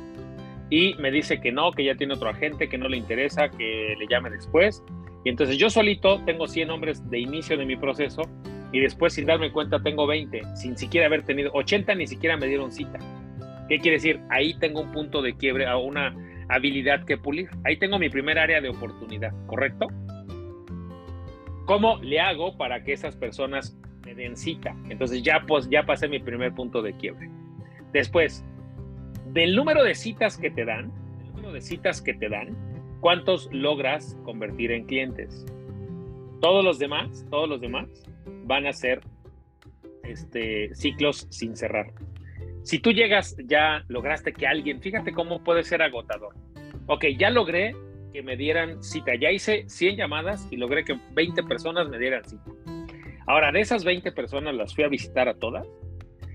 [0.70, 3.96] y me dice que no, que ya tiene otro agente, que no le interesa, que
[3.98, 4.84] le llame después.
[5.24, 8.22] Y entonces yo solito tengo 100 hombres de inicio de mi proceso
[8.74, 12.48] y después sin darme cuenta tengo 20, sin siquiera haber tenido 80, ni siquiera me
[12.48, 12.98] dieron cita.
[13.68, 14.20] ¿Qué quiere decir?
[14.30, 16.12] Ahí tengo un punto de quiebre, o una
[16.48, 17.48] habilidad que pulir.
[17.62, 19.86] Ahí tengo mi primer área de oportunidad, ¿correcto?
[21.66, 24.74] ¿Cómo le hago para que esas personas me den cita?
[24.88, 27.30] Entonces ya, pues, ya pasé mi primer punto de quiebre.
[27.92, 28.44] Después,
[29.26, 32.56] del número de citas que te dan, el número de citas que te dan,
[32.98, 35.46] ¿cuántos logras convertir en clientes?
[36.40, 38.04] Todos los demás, todos los demás
[38.44, 39.00] van a ser
[40.04, 41.92] este, ciclos sin cerrar.
[42.62, 46.34] Si tú llegas, ya lograste que alguien, fíjate cómo puede ser agotador.
[46.86, 47.74] Ok, ya logré
[48.12, 49.14] que me dieran cita.
[49.16, 52.44] Ya hice 100 llamadas y logré que 20 personas me dieran cita.
[53.26, 55.66] Ahora, de esas 20 personas las fui a visitar a todas.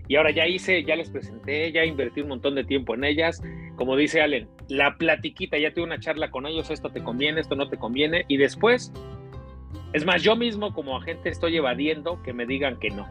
[0.07, 3.41] Y ahora ya hice, ya les presenté, ya invertí un montón de tiempo en ellas.
[3.75, 7.55] Como dice Allen, la platiquita, ya tuve una charla con ellos, esto te conviene, esto
[7.55, 8.25] no te conviene.
[8.27, 8.91] Y después,
[9.93, 13.07] es más, yo mismo como agente estoy evadiendo que me digan que no.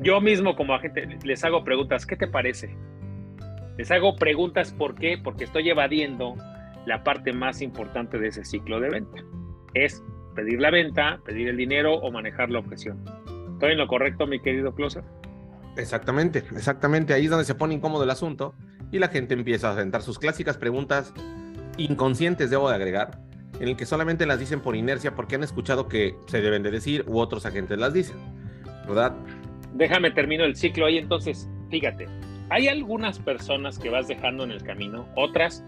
[0.00, 2.76] Yo mismo como agente les hago preguntas, ¿qué te parece?
[3.76, 5.18] Les hago preguntas, ¿por qué?
[5.22, 6.36] Porque estoy evadiendo
[6.86, 9.22] la parte más importante de ese ciclo de venta.
[9.74, 10.02] Es
[10.34, 13.02] pedir la venta, pedir el dinero o manejar la objeción.
[13.54, 15.02] ¿Estoy en lo correcto, mi querido Closer?
[15.76, 17.14] Exactamente, exactamente.
[17.14, 18.54] Ahí es donde se pone incómodo el asunto
[18.92, 21.12] y la gente empieza a sentar sus clásicas preguntas
[21.78, 23.18] inconscientes, debo de agregar,
[23.60, 26.70] en el que solamente las dicen por inercia porque han escuchado que se deben de
[26.70, 28.16] decir u otros agentes las dicen,
[28.86, 29.16] ¿verdad?
[29.74, 31.48] Déjame termino el ciclo ahí entonces.
[31.70, 32.06] Fíjate,
[32.50, 35.64] hay algunas personas que vas dejando en el camino, otras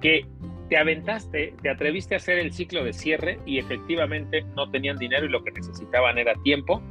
[0.00, 0.26] que
[0.68, 5.26] te aventaste, te atreviste a hacer el ciclo de cierre y efectivamente no tenían dinero
[5.26, 6.82] y lo que necesitaban era tiempo.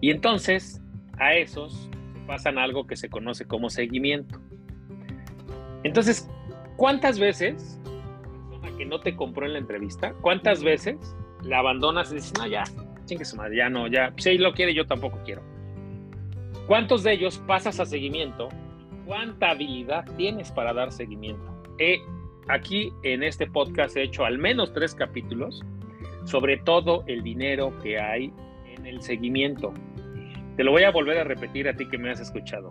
[0.00, 0.80] Y entonces
[1.18, 1.88] a esos
[2.26, 4.40] pasan algo que se conoce como seguimiento.
[5.84, 6.28] Entonces,
[6.76, 7.80] ¿cuántas veces
[8.76, 12.64] que no te compró en la entrevista, cuántas veces la abandonas y dices, no, ya,
[13.04, 15.42] chingue su madre, ya no, ya, si él lo quiere, yo tampoco quiero?
[16.66, 18.48] ¿Cuántos de ellos pasas a seguimiento?
[19.06, 21.62] ¿Cuánta habilidad tienes para dar seguimiento?
[22.48, 25.64] Aquí en este podcast he hecho al menos tres capítulos
[26.26, 28.32] sobre todo el dinero que hay
[28.76, 29.72] en el seguimiento.
[30.56, 32.70] Te lo voy a volver a repetir a ti que me has escuchado.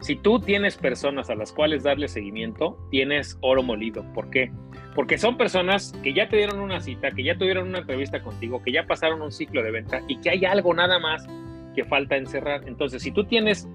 [0.00, 4.04] Si tú tienes personas a las cuales darle seguimiento, tienes oro molido.
[4.12, 4.52] ¿Por qué?
[4.94, 8.62] Porque son personas que ya te dieron una cita, que ya tuvieron una entrevista contigo,
[8.62, 11.26] que ya pasaron un ciclo de venta y que hay algo nada más
[11.74, 12.62] que falta encerrar.
[12.66, 13.68] Entonces, si tú tienes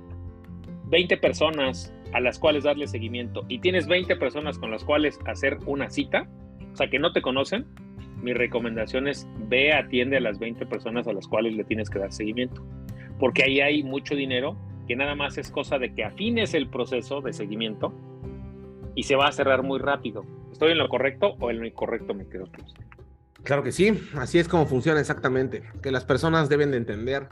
[0.85, 5.57] 20 personas a las cuales darle seguimiento y tienes 20 personas con las cuales hacer
[5.65, 6.27] una cita,
[6.71, 7.65] o sea, que no te conocen,
[8.21, 11.99] mi recomendación es ve, atiende a las 20 personas a las cuales le tienes que
[11.99, 12.63] dar seguimiento.
[13.19, 14.55] Porque ahí hay mucho dinero
[14.91, 17.93] que nada más es cosa de que afines el proceso de seguimiento
[18.93, 20.25] y se va a cerrar muy rápido.
[20.51, 22.49] ¿Estoy en lo correcto o en lo incorrecto, me quedo
[23.41, 25.63] Claro que sí, así es como funciona exactamente.
[25.81, 27.29] Que las personas deben de entender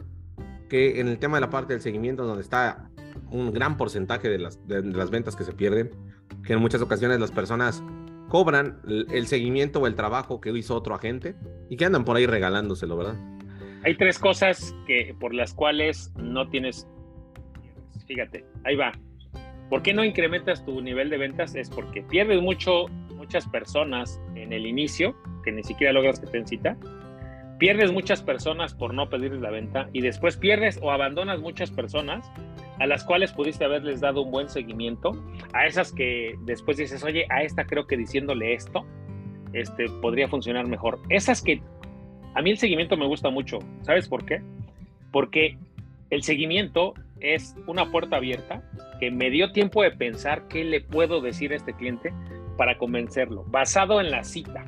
[0.70, 2.90] que en el tema de la parte del seguimiento, donde está
[3.30, 5.92] un gran porcentaje de las, de, las ventas que se pierden,
[6.46, 7.84] que en muchas ocasiones las personas
[8.30, 11.36] cobran el, seguimiento o el trabajo que hizo otro agente
[11.70, 13.16] y que andan por ahí regalándoselo, ¿verdad?
[13.84, 16.88] Hay tres cosas que, por las cuales no tienes.
[18.10, 18.92] Fíjate, ahí va.
[19.70, 21.54] ¿Por qué no incrementas tu nivel de ventas?
[21.54, 26.46] Es porque pierdes mucho, muchas personas en el inicio, que ni siquiera logras que te
[26.48, 26.76] cita.
[27.60, 32.32] Pierdes muchas personas por no pedirles la venta y después pierdes o abandonas muchas personas
[32.80, 35.12] a las cuales pudiste haberles dado un buen seguimiento,
[35.54, 38.86] a esas que después dices, oye, a esta creo que diciéndole esto,
[39.54, 41.00] este, podría funcionar mejor.
[41.10, 41.62] Esas que
[42.34, 44.42] a mí el seguimiento me gusta mucho, ¿sabes por qué?
[45.12, 45.58] Porque
[46.10, 48.64] El seguimiento es una puerta abierta
[49.00, 52.14] que me dio tiempo de pensar qué le puedo decir a este cliente
[52.58, 54.66] para convencerlo, basado en la cita,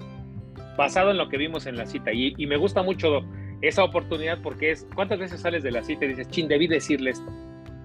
[0.78, 2.12] basado en lo que vimos en la cita.
[2.14, 3.22] Y, me gusta mucho
[3.62, 7.12] esa oportunidad porque es, ¿cuántas veces sales de la cita y dices, chin, debí decirle
[7.12, 7.30] esto?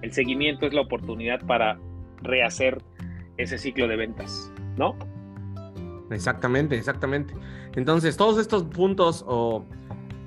[0.01, 1.79] El seguimiento es la oportunidad para
[2.21, 2.81] rehacer
[3.37, 4.95] ese ciclo de ventas, ¿no?
[6.09, 7.33] Exactamente, exactamente.
[7.75, 9.65] Entonces, todos estos puntos o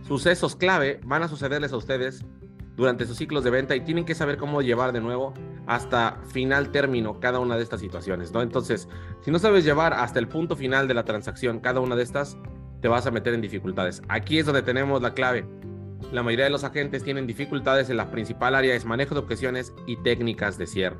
[0.03, 2.25] sucesos clave van a sucederles a ustedes
[2.81, 5.35] durante sus ciclos de venta y tienen que saber cómo llevar de nuevo
[5.67, 8.43] hasta final término cada una de estas situaciones, ¿no?
[8.43, 8.89] Entonces,
[9.21, 12.39] si no sabes llevar hasta el punto final de la transacción cada una de estas,
[12.81, 14.03] te vas a meter en dificultades.
[14.09, 15.45] Aquí es donde tenemos la clave.
[16.11, 19.75] La mayoría de los agentes tienen dificultades en la principal área es manejo de objeciones
[19.87, 20.97] y técnicas de cierre.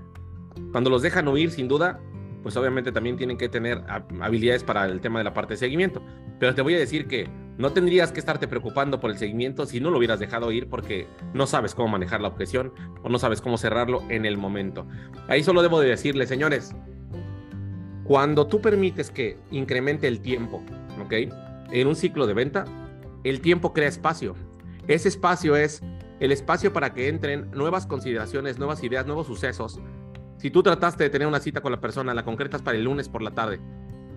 [0.73, 1.99] Cuando los dejan huir, sin duda,
[2.43, 3.83] pues obviamente también tienen que tener
[4.21, 6.03] habilidades para el tema de la parte de seguimiento.
[6.39, 9.81] Pero te voy a decir que no tendrías que estarte preocupando por el seguimiento si
[9.81, 12.73] no lo hubieras dejado ir porque no sabes cómo manejar la objeción
[13.03, 14.87] o no sabes cómo cerrarlo en el momento.
[15.29, 16.75] Ahí solo debo de decirle, señores,
[18.05, 20.63] cuando tú permites que incremente el tiempo,
[21.05, 21.13] ¿ok?
[21.71, 22.65] En un ciclo de venta,
[23.25, 24.35] el tiempo crea espacio.
[24.89, 25.83] Ese espacio es
[26.19, 29.81] el espacio para que entren nuevas consideraciones, nuevas ideas, nuevos sucesos
[30.41, 33.11] si tú trataste de tener una cita con la persona, la concretas para el lunes
[33.11, 33.61] por la tarde,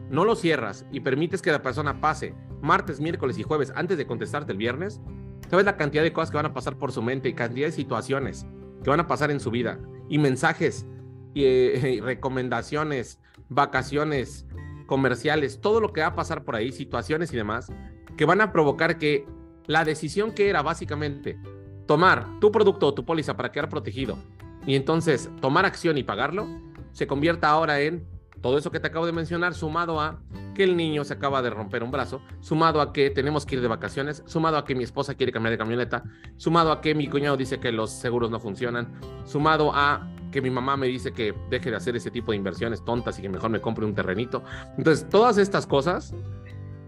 [0.09, 4.07] no lo cierras y permites que la persona pase martes, miércoles y jueves antes de
[4.07, 5.01] contestarte el viernes,
[5.49, 7.73] sabes la cantidad de cosas que van a pasar por su mente y cantidad de
[7.73, 8.45] situaciones
[8.85, 10.85] que van a pasar en su vida y mensajes
[11.33, 14.45] y, eh, recomendaciones, vacaciones,
[14.85, 17.69] comerciales, todo lo que va a pasar por ahí, situaciones y demás,
[18.15, 19.25] que van a provocar que
[19.65, 21.37] la decisión que era básicamente
[21.85, 24.17] tomar tu producto o tu póliza para quedar protegido
[24.65, 26.47] y entonces tomar acción y pagarlo
[26.91, 28.05] se convierta ahora en
[28.43, 30.19] todo eso que te acabo de mencionar, sumado a
[30.53, 33.61] que el niño se acaba de romper un brazo, sumado a que tenemos que ir
[33.61, 36.03] de vacaciones, sumado a que mi esposa quiere cambiar de camioneta,
[36.35, 38.91] sumado a que mi cuñado dice que los seguros no funcionan,
[39.23, 42.83] sumado a que mi mamá me dice que deje de hacer ese tipo de inversiones
[42.83, 44.43] tontas y que mejor me compre un terrenito.
[44.77, 46.13] Entonces, todas estas cosas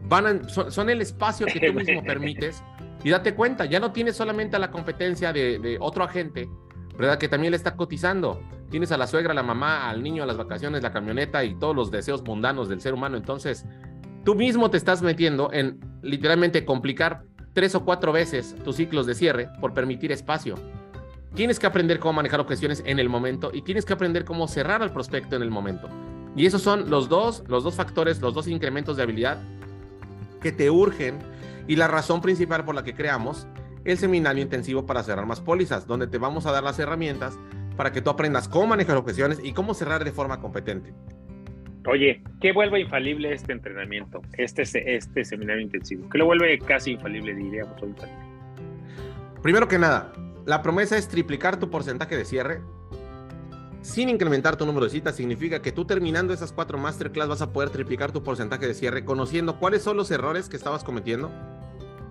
[0.10, 2.62] van son, el espacio que tú mismo permites
[3.02, 6.50] y date cuenta, ya no tienes solamente la competencia de, de otro agente,
[6.98, 7.18] ¿verdad?
[7.18, 8.42] Que también le está cotizando.
[8.70, 11.56] Tienes a la suegra, a la mamá, al niño, a las vacaciones, la camioneta y
[11.56, 13.18] todos los deseos mundanos del ser humano.
[13.18, 13.66] Entonces,
[14.24, 19.16] tú mismo te estás metiendo en literalmente complicar tres o cuatro veces tus ciclos de
[19.16, 20.56] cierre por permitir espacio.
[21.34, 24.82] Tienes que aprender cómo manejar objeciones en el momento y tienes que aprender cómo cerrar
[24.82, 25.90] al prospecto en el momento.
[26.36, 29.38] Y esos son los dos, los dos factores, los dos incrementos de habilidad
[30.42, 31.20] que te urgen
[31.68, 33.48] y la razón principal por la que creamos
[33.86, 37.38] el seminario intensivo para cerrar más pólizas, donde te vamos a dar las herramientas
[37.78, 40.94] para que tú aprendas cómo manejar objeciones y cómo cerrar de forma competente.
[41.88, 44.64] Oye, ¿qué vuelve infalible este entrenamiento, este,
[44.96, 46.10] este seminario intensivo?
[46.10, 48.26] ¿Qué lo vuelve casi infalible, diríamos, o infalible?
[49.44, 50.12] Primero que nada,
[50.46, 52.62] la promesa es triplicar tu porcentaje de cierre
[53.82, 55.16] sin incrementar tu número de citas.
[55.16, 59.06] Significa que tú terminando esas cuatro masterclass vas a poder triplicar tu porcentaje de cierre,
[59.06, 61.32] conociendo cuáles son los errores que estabas cometiendo,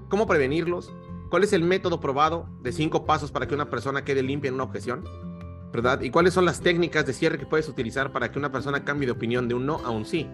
[0.09, 0.95] cómo prevenirlos,
[1.31, 4.55] ¿Cuál es el método probado de cinco pasos para que una persona quede limpia en
[4.55, 5.05] una objeción?
[5.73, 6.01] ¿Verdad?
[6.03, 9.07] ¿Y cuáles son las técnicas de cierre que puedes utilizar para que una persona cambie
[9.07, 10.29] de opinión de un no a un sí?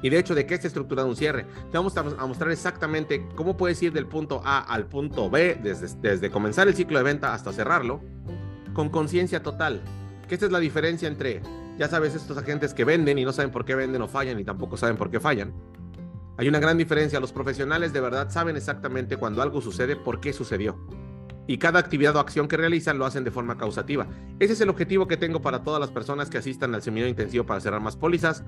[0.00, 1.44] Y de hecho, ¿de qué está estructurado un cierre?
[1.72, 5.88] Te vamos a mostrar exactamente cómo puedes ir del punto A al punto B, desde,
[6.00, 8.00] desde comenzar el ciclo de venta hasta cerrarlo,
[8.74, 9.82] con conciencia total.
[10.28, 11.42] Que esta es la diferencia entre,
[11.78, 14.44] ya sabes, estos agentes que venden y no saben por qué venden o fallan y
[14.44, 15.52] tampoco saben por qué fallan
[16.38, 17.18] hay una gran diferencia.
[17.18, 20.78] Los profesionales de verdad saben exactamente cuando algo sucede, por qué sucedió.
[21.48, 24.06] Y cada actividad o acción que realizan lo hacen de forma causativa.
[24.38, 27.44] Ese es el objetivo que tengo para todas las personas que asistan al seminario intensivo
[27.44, 28.44] para cerrar más pólizas.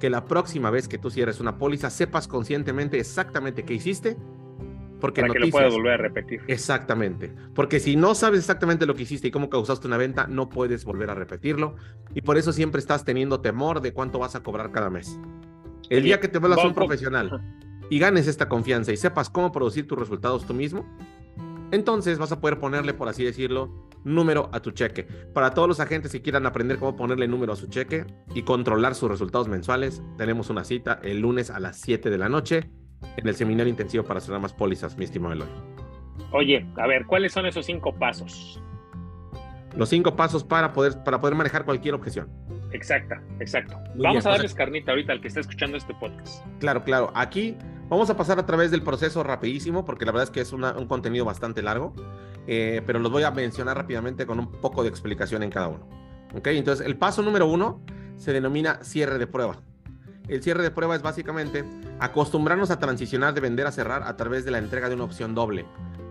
[0.00, 4.16] Que la próxima vez que tú cierres una póliza sepas conscientemente exactamente qué hiciste.
[5.00, 6.40] Porque para que lo puedas volver a repetir.
[6.46, 7.30] Exactamente.
[7.54, 10.86] Porque si no sabes exactamente lo que hiciste y cómo causaste una venta, no puedes
[10.86, 11.76] volver a repetirlo.
[12.14, 15.18] Y por eso siempre estás teniendo temor de cuánto vas a cobrar cada mes.
[15.90, 17.40] El día que te vuelvas un profesional
[17.90, 20.84] y ganes esta confianza y sepas cómo producir tus resultados tú mismo,
[21.70, 25.04] entonces vas a poder ponerle, por así decirlo, número a tu cheque.
[25.32, 28.94] Para todos los agentes que quieran aprender cómo ponerle número a su cheque y controlar
[28.94, 32.70] sus resultados mensuales, tenemos una cita el lunes a las 7 de la noche
[33.16, 35.48] en el seminario intensivo para cerrar más pólizas, mi estimado Eloy.
[36.32, 38.60] Oye, a ver, ¿cuáles son esos cinco pasos?
[39.76, 42.28] Los cinco pasos para poder, para poder manejar cualquier objeción.
[42.74, 43.78] Exacta, exacto.
[43.94, 46.44] vamos a darles carnita ahorita al que está escuchando este podcast.
[46.58, 47.12] Claro, claro.
[47.14, 47.56] Aquí
[47.88, 50.86] vamos a pasar a través del proceso rapidísimo, porque la verdad es que es un
[50.88, 51.94] contenido bastante largo,
[52.48, 55.88] eh, pero los voy a mencionar rápidamente con un poco de explicación en cada uno.
[56.36, 56.48] ¿Ok?
[56.48, 57.80] Entonces, el paso número uno
[58.16, 59.62] se denomina cierre de prueba.
[60.26, 61.64] El cierre de prueba es básicamente
[62.00, 65.34] acostumbrarnos a transicionar de vender a cerrar a través de la entrega de una opción
[65.34, 65.64] doble.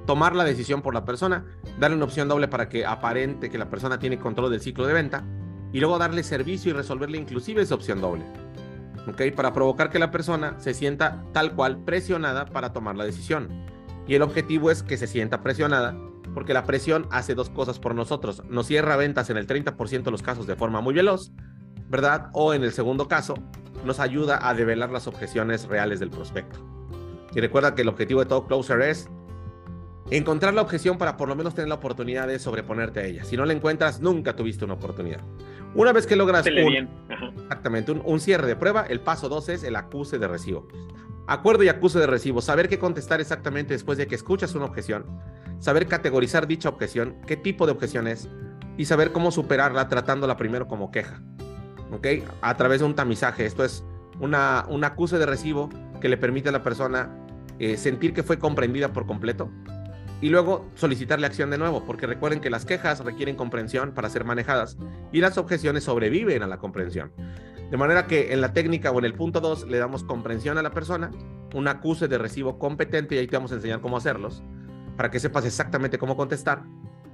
[0.05, 1.45] tomar la decisión por la persona,
[1.79, 4.93] darle una opción doble para que aparente que la persona tiene control del ciclo de
[4.93, 5.23] venta
[5.73, 8.23] y luego darle servicio y resolverle inclusive esa opción doble.
[9.07, 9.35] ¿Ok?
[9.35, 13.49] Para provocar que la persona se sienta tal cual presionada para tomar la decisión.
[14.07, 15.97] Y el objetivo es que se sienta presionada
[16.33, 18.43] porque la presión hace dos cosas por nosotros.
[18.49, 21.31] Nos cierra ventas en el 30% de los casos de forma muy veloz,
[21.89, 22.29] ¿verdad?
[22.33, 23.35] O en el segundo caso,
[23.83, 26.59] nos ayuda a develar las objeciones reales del prospecto.
[27.35, 29.09] Y recuerda que el objetivo de todo closer es
[30.09, 33.25] encontrar la objeción para por lo menos tener la oportunidad de sobreponerte a ella.
[33.25, 35.21] Si no la encuentras, nunca tuviste una oportunidad.
[35.75, 36.89] Una vez que logras un,
[37.41, 40.67] exactamente un, un, cierre de prueba, el paso dos es el acuse de recibo.
[41.25, 45.05] Acuerdo y acuse de recibo, saber qué contestar exactamente después de que escuchas una objeción,
[45.59, 48.29] saber categorizar dicha objeción, qué tipo de objeción es
[48.77, 51.21] y saber cómo superarla tratándola primero como queja.
[51.91, 52.07] ¿Ok?
[52.41, 53.45] A través de un tamizaje.
[53.45, 53.83] Esto es
[54.19, 55.69] una, un acuse de recibo
[56.01, 57.09] que le permite a la persona
[57.59, 59.49] eh, sentir que fue comprendida por completo
[60.23, 64.23] y luego solicitarle acción de nuevo, porque recuerden que las quejas requieren comprensión para ser
[64.23, 64.77] manejadas
[65.11, 67.11] y las objeciones sobreviven a la comprensión.
[67.69, 70.61] De manera que en la técnica o en el punto 2 le damos comprensión a
[70.61, 71.11] la persona,
[71.53, 74.41] un acuse de recibo competente y ahí te vamos a enseñar cómo hacerlos
[74.95, 76.63] para que sepas exactamente cómo contestar.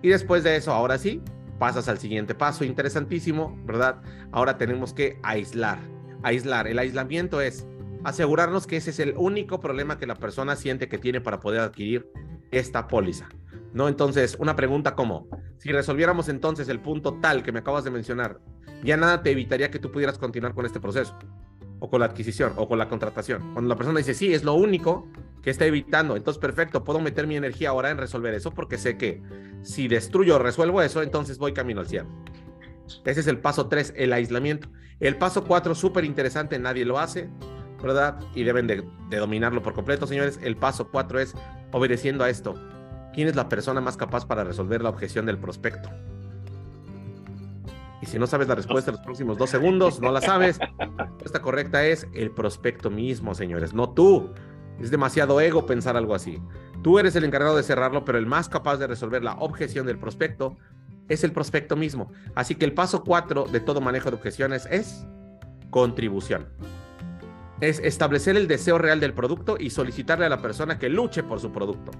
[0.03, 1.23] Y después de eso, ahora sí,
[1.57, 4.03] pasas al siguiente paso, interesantísimo, ¿verdad?
[4.31, 5.79] Ahora tenemos que aislar.
[6.21, 6.67] Aislar.
[6.67, 7.65] El aislamiento es
[8.03, 11.61] asegurarnos que ese es el único problema que la persona siente que tiene para poder
[11.61, 12.07] adquirir
[12.51, 13.29] esta póliza.
[13.73, 13.87] ¿No?
[13.87, 18.39] Entonces, una pregunta como, si resolviéramos entonces el punto tal que me acabas de mencionar,
[18.83, 21.15] ya nada te evitaría que tú pudieras continuar con este proceso,
[21.79, 23.53] o con la adquisición, o con la contratación.
[23.53, 25.07] Cuando la persona dice, sí, es lo único
[25.43, 28.97] que está evitando, entonces perfecto, puedo meter mi energía ahora en resolver eso, porque sé
[28.97, 29.21] que
[29.61, 32.07] si destruyo o resuelvo eso, entonces voy camino al cielo.
[33.05, 34.69] Ese es el paso 3, el aislamiento.
[34.99, 37.29] El paso 4, súper interesante, nadie lo hace,
[37.81, 38.19] ¿verdad?
[38.35, 40.39] Y deben de, dominarlo por completo, señores.
[40.41, 41.33] El paso 4 es
[41.71, 42.55] obedeciendo a esto.
[43.13, 45.89] ¿Quién es la persona más capaz para resolver la objeción del prospecto?
[48.01, 50.59] Y si no sabes la respuesta en los próximos dos segundos, no la sabes.
[50.77, 54.29] La respuesta correcta es el prospecto mismo, señores, no tú.
[54.79, 56.41] Es demasiado ego pensar algo así.
[56.81, 59.99] Tú eres el encargado de cerrarlo, pero el más capaz de resolver la objeción del
[59.99, 60.55] prospecto
[61.09, 62.11] es el prospecto mismo.
[62.35, 65.05] Así que el paso 4 de todo manejo de objeciones es
[65.69, 66.47] contribución.
[67.61, 71.39] Es establecer el deseo real del producto y solicitarle a la persona que luche por
[71.39, 71.91] su producto.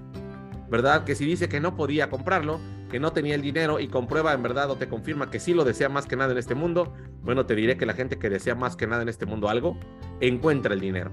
[0.70, 1.04] ¿Verdad?
[1.04, 4.42] Que si dice que no podía comprarlo, que no tenía el dinero y comprueba en
[4.42, 7.46] verdad o te confirma que sí lo desea más que nada en este mundo, bueno,
[7.46, 9.78] te diré que la gente que desea más que nada en este mundo algo,
[10.20, 11.10] encuentra el dinero.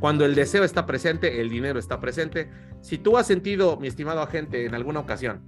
[0.00, 2.50] Cuando el deseo está presente, el dinero está presente.
[2.80, 5.42] Si tú has sentido, mi estimado agente, en alguna ocasión,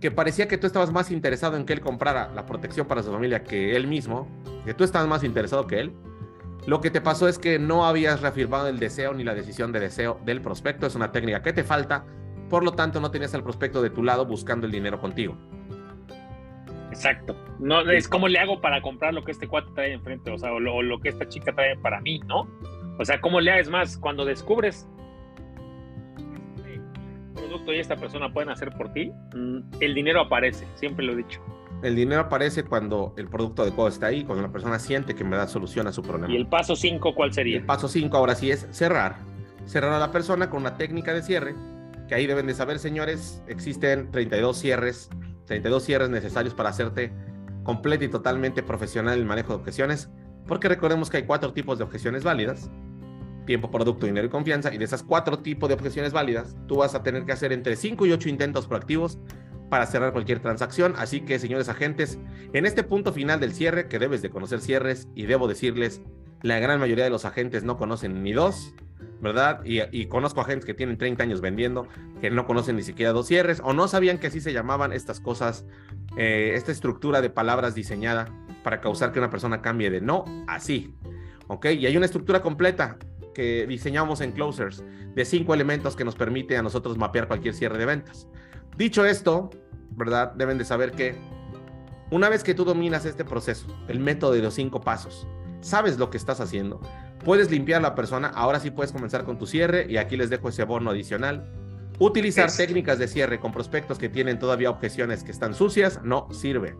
[0.00, 3.10] que parecía que tú estabas más interesado en que él comprara la protección para su
[3.10, 4.28] familia que él mismo,
[4.64, 5.92] que tú estabas más interesado que él,
[6.66, 9.80] lo que te pasó es que no habías reafirmado el deseo ni la decisión de
[9.80, 10.86] deseo del prospecto.
[10.86, 12.04] Es una técnica que te falta.
[12.48, 15.36] Por lo tanto, no tenías al prospecto de tu lado buscando el dinero contigo.
[16.90, 17.36] Exacto.
[17.60, 20.52] No es como le hago para comprar lo que este cuate trae enfrente, o sea,
[20.52, 22.48] o lo, o lo que esta chica trae para mí, ¿no?
[22.98, 23.96] O sea, ¿cómo le haces más?
[23.96, 24.88] Cuando descubres
[26.56, 26.80] este
[27.34, 31.16] producto y esta persona pueden hacer por ti, mm, el dinero aparece, siempre lo he
[31.16, 31.40] dicho.
[31.82, 35.30] El dinero aparece cuando el producto adecuado está ahí, cuando la persona siente que en
[35.30, 36.32] verdad soluciona su problema.
[36.32, 37.56] ¿Y el paso 5 cuál sería?
[37.56, 39.16] El paso 5 ahora sí es cerrar.
[39.64, 41.54] Cerrar a la persona con una técnica de cierre,
[42.06, 45.08] que ahí deben de saber, señores, existen 32 cierres,
[45.46, 47.12] 32 cierres necesarios para hacerte
[47.62, 50.10] completo y totalmente profesional en el manejo de objeciones,
[50.46, 52.70] porque recordemos que hay cuatro tipos de objeciones válidas
[53.46, 54.72] tiempo, producto, dinero y confianza.
[54.72, 57.74] Y de esas cuatro tipos de objeciones válidas, tú vas a tener que hacer entre
[57.74, 59.18] 5 y 8 intentos proactivos
[59.70, 60.94] para cerrar cualquier transacción.
[60.98, 62.18] Así que, señores agentes,
[62.52, 66.02] en este punto final del cierre, que debes de conocer cierres, y debo decirles,
[66.42, 68.74] la gran mayoría de los agentes no conocen ni dos,
[69.20, 69.60] ¿verdad?
[69.64, 71.86] Y, conozco agentes que tienen 30 años vendiendo,
[72.20, 75.20] que no conocen ni siquiera dos cierres, o no sabían que así se llamaban estas
[75.20, 75.64] cosas,
[76.16, 78.28] eh, esta estructura de palabras diseñada
[78.62, 80.94] para causar que una persona cambie de no a sí.
[81.48, 81.66] ¿Ok?
[81.66, 82.96] Y hay una estructura completa
[83.34, 87.78] que diseñamos en Closers de cinco elementos que nos permite a nosotros mapear cualquier cierre
[87.78, 88.28] de ventas.
[88.76, 89.50] Dicho esto,
[89.90, 90.32] ¿verdad?
[90.34, 91.16] Deben de saber que
[92.10, 95.26] una vez que tú dominas este proceso, el método de los cinco pasos,
[95.60, 96.80] sabes lo que estás haciendo,
[97.24, 100.30] puedes limpiar a la persona, ahora sí puedes comenzar con tu cierre y aquí les
[100.30, 101.52] dejo ese bono adicional.
[101.98, 102.56] Utilizar es...
[102.56, 106.76] técnicas de cierre con prospectos que tienen todavía objeciones que están sucias no sirve.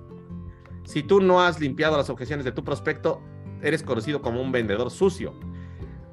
[0.85, 3.23] Si tú no has limpiado las objeciones de tu prospecto,
[3.63, 5.35] eres conocido como un vendedor sucio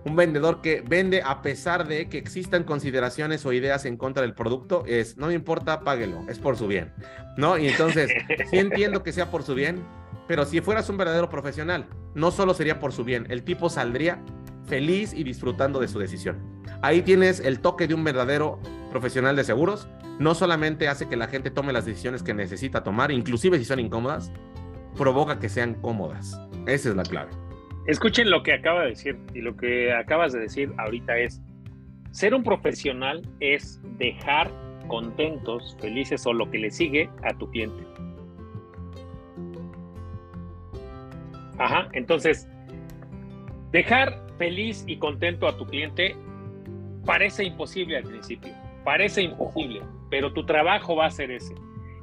[0.05, 4.33] un vendedor que vende a pesar de que existan consideraciones o ideas en contra del
[4.33, 6.93] producto, es, no me importa, páguelo, es por su bien,
[7.35, 7.57] ¿no?
[7.57, 8.11] Y entonces,
[8.49, 9.83] sí entiendo que sea por su bien,
[10.27, 14.21] pero si fueras un verdadero profesional, no solo sería por su bien, el tipo saldría
[14.65, 16.37] feliz y disfrutando de su decisión.
[16.81, 18.59] Ahí tienes el toque de un verdadero
[18.91, 19.87] profesional de seguros,
[20.19, 23.79] no solamente hace que la gente tome las decisiones que necesita tomar, inclusive si son
[23.79, 24.31] incómodas,
[24.97, 26.39] provoca que sean cómodas.
[26.65, 27.46] Esa es la clave.
[27.87, 31.41] Escuchen lo que acaba de decir y lo que acabas de decir ahorita es,
[32.11, 34.51] ser un profesional es dejar
[34.87, 37.83] contentos, felices o lo que le sigue a tu cliente.
[41.57, 42.47] Ajá, entonces,
[43.71, 46.15] dejar feliz y contento a tu cliente
[47.05, 51.55] parece imposible al principio, parece imposible, pero tu trabajo va a ser ese.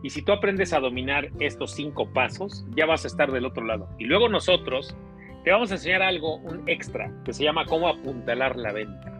[0.03, 3.65] Y si tú aprendes a dominar estos cinco pasos, ya vas a estar del otro
[3.65, 3.89] lado.
[3.99, 4.97] Y luego nosotros
[5.45, 9.13] te vamos a enseñar algo, un extra, que se llama cómo apuntalar la venta.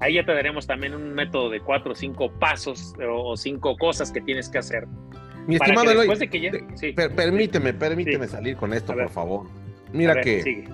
[0.00, 4.10] Ahí ya te daremos también un método de cuatro o cinco pasos o cinco cosas
[4.10, 4.86] que tienes que hacer
[5.46, 6.08] mi estimado Eloy,
[7.16, 9.46] permíteme, permíteme salir con esto, por favor.
[9.92, 10.68] Mira que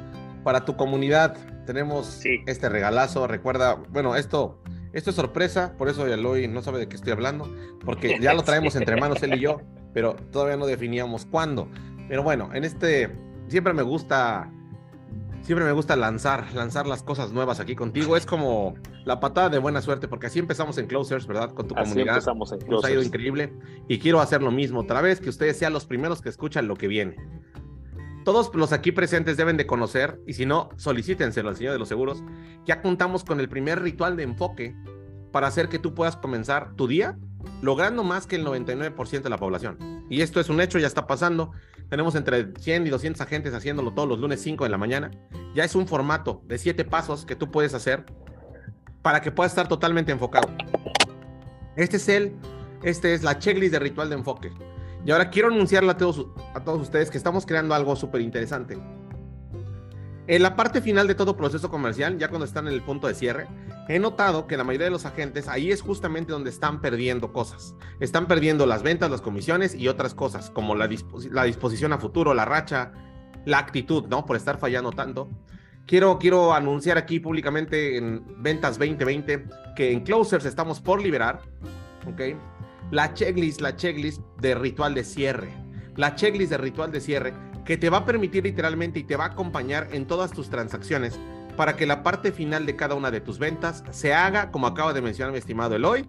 [0.44, 3.26] para tu comunidad tenemos este regalazo.
[3.26, 4.62] Recuerda, bueno, esto,
[4.92, 7.54] esto es sorpresa, por eso Eloy no sabe de qué estoy hablando,
[7.84, 9.60] porque ya lo traemos entre manos él y yo,
[9.94, 11.68] pero todavía no definíamos cuándo.
[12.08, 13.10] Pero bueno, en este
[13.48, 14.50] siempre me gusta
[15.42, 18.16] Siempre me gusta lanzar, lanzar las cosas nuevas aquí contigo.
[18.16, 18.74] Es como
[19.04, 21.54] la patada de buena suerte, porque así empezamos en Closers, ¿verdad?
[21.54, 22.16] Con tu así comunidad.
[22.16, 23.52] Empezamos en Nos ha ido increíble.
[23.88, 26.76] Y quiero hacer lo mismo otra vez, que ustedes sean los primeros que escuchan lo
[26.76, 27.16] que viene.
[28.24, 31.88] Todos los aquí presentes deben de conocer, y si no, solicítenselo al Señor de los
[31.88, 32.22] Seguros,
[32.66, 34.76] ya contamos con el primer ritual de enfoque
[35.32, 37.16] para hacer que tú puedas comenzar tu día
[37.62, 40.04] logrando más que el 99% de la población.
[40.10, 41.52] Y esto es un hecho, ya está pasando.
[41.88, 45.10] Tenemos entre 100 y 200 agentes haciéndolo todos los lunes 5 de la mañana.
[45.54, 48.04] Ya es un formato de 7 pasos que tú puedes hacer
[49.00, 50.48] para que puedas estar totalmente enfocado.
[51.76, 52.36] Este es el,
[52.82, 54.52] este es la checklist de ritual de enfoque.
[55.06, 58.76] Y ahora quiero anunciarle a todos, a todos ustedes que estamos creando algo súper interesante.
[60.28, 63.14] En la parte final de todo proceso comercial, ya cuando están en el punto de
[63.14, 63.48] cierre,
[63.88, 67.74] he notado que la mayoría de los agentes ahí es justamente donde están perdiendo cosas.
[67.98, 72.44] Están perdiendo las ventas, las comisiones y otras cosas, como la, disposición a futuro, la
[72.44, 72.92] racha,
[73.46, 74.26] la actitud, ¿no?
[74.26, 75.30] Por estar fallando tanto.
[75.86, 81.40] Quiero, quiero anunciar aquí públicamente en Ventas 2020 que en Closers estamos por liberar,
[82.06, 82.36] ¿ok?
[82.90, 85.48] La checklist, la checklist de ritual de cierre.
[85.96, 89.24] La checklist de ritual de cierre que te va a permitir literalmente y te va
[89.24, 91.20] a acompañar en todas tus transacciones
[91.54, 94.94] para que la parte final de cada una de tus ventas se haga, como acaba
[94.94, 96.08] de mencionar mi estimado Eloy,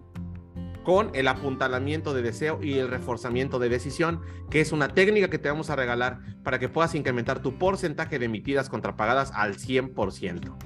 [0.84, 5.38] con el apuntalamiento de deseo y el reforzamiento de decisión, que es una técnica que
[5.38, 10.56] te vamos a regalar para que puedas incrementar tu porcentaje de emitidas contrapagadas al 100%.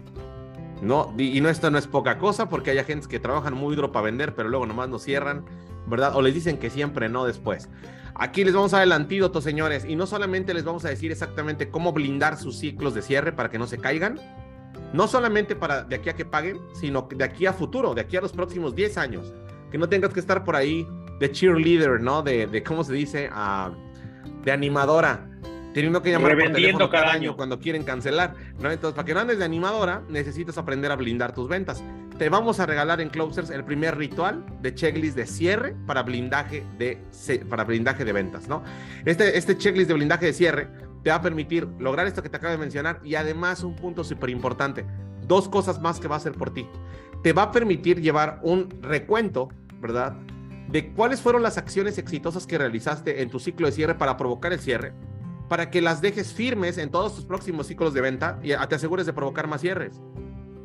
[0.80, 3.90] No, y no esto no es poca cosa porque hay agentes que trabajan muy duro
[3.90, 5.44] para vender, pero luego nomás no cierran,
[5.88, 6.14] ¿verdad?
[6.14, 7.68] O les dicen que siempre no después.
[8.16, 11.10] Aquí les vamos a dar el antídoto, señores, y no solamente les vamos a decir
[11.10, 14.20] exactamente cómo blindar sus ciclos de cierre para que no se caigan,
[14.92, 18.16] no solamente para de aquí a que paguen, sino de aquí a futuro, de aquí
[18.16, 19.34] a los próximos 10 años,
[19.70, 20.86] que no tengas que estar por ahí
[21.18, 22.22] de cheerleader, ¿no?
[22.22, 23.28] De, de ¿cómo se dice?
[23.30, 23.74] Uh,
[24.44, 25.26] de animadora,
[25.72, 28.70] teniendo que llamar por teléfono cada año cuando quieren cancelar, ¿no?
[28.70, 31.82] Entonces, para que no andes de animadora, necesitas aprender a blindar tus ventas.
[32.18, 36.64] Te vamos a regalar en Closers el primer ritual de checklist de cierre para blindaje
[36.78, 37.02] de,
[37.50, 38.62] para blindaje de ventas, ¿no?
[39.04, 40.68] Este, este checklist de blindaje de cierre
[41.02, 44.04] te va a permitir lograr esto que te acabo de mencionar y además un punto
[44.04, 44.86] súper importante,
[45.26, 46.68] dos cosas más que va a hacer por ti.
[47.24, 49.48] Te va a permitir llevar un recuento,
[49.80, 50.14] ¿verdad?
[50.68, 54.52] De cuáles fueron las acciones exitosas que realizaste en tu ciclo de cierre para provocar
[54.52, 54.92] el cierre
[55.48, 59.04] para que las dejes firmes en todos tus próximos ciclos de venta y te asegures
[59.04, 60.00] de provocar más cierres.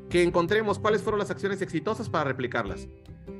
[0.09, 2.87] Que encontremos cuáles fueron las acciones exitosas para replicarlas.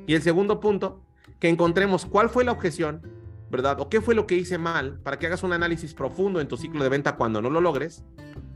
[0.06, 1.02] Y el segundo punto,
[1.38, 3.02] que encontremos cuál fue la objeción,
[3.50, 3.80] ¿verdad?
[3.80, 6.56] O qué fue lo que hice mal para que hagas un análisis profundo en tu
[6.56, 8.04] ciclo de venta cuando no lo logres.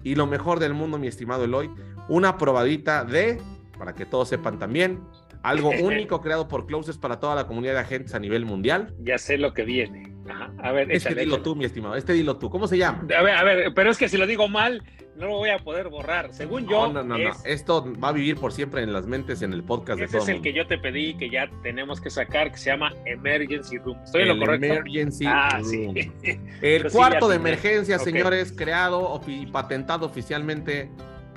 [0.03, 1.71] Y lo mejor del mundo, mi estimado Eloy,
[2.09, 3.41] una probadita de,
[3.79, 5.01] para que todos sepan también,
[5.43, 8.95] algo único creado por Closes para toda la comunidad de agentes a nivel mundial.
[9.01, 10.14] Ya sé lo que viene.
[10.59, 11.97] A ver, este dilo tú, mi estimado.
[11.97, 12.51] Este dilo tú.
[12.51, 13.07] ¿Cómo se llama?
[13.17, 14.83] A ver, a ver, pero es que si lo digo mal,
[15.17, 16.33] no lo voy a poder borrar.
[16.33, 16.93] Según yo.
[16.93, 20.01] No, no, no, Esto va a vivir por siempre en las mentes en el podcast
[20.01, 20.25] de todos.
[20.25, 22.93] Ese es el que yo te pedí que ya tenemos que sacar, que se llama
[23.05, 23.99] Emergency Room.
[24.05, 24.67] ¿Estoy en lo correcto?
[24.67, 25.95] Emergency ah, Room.
[25.95, 26.41] Sí.
[26.63, 30.91] El cuarto de emergencia, señores, creado y patentado oficialmente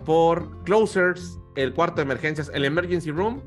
[0.05, 1.39] por Closers.
[1.55, 3.41] El cuarto de emergencias, el Emergency Room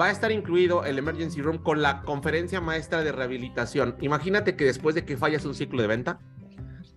[0.00, 3.96] va a estar incluido el Emergency Room con la conferencia maestra de rehabilitación.
[4.00, 6.20] Imagínate que después de que fallas un ciclo de venta,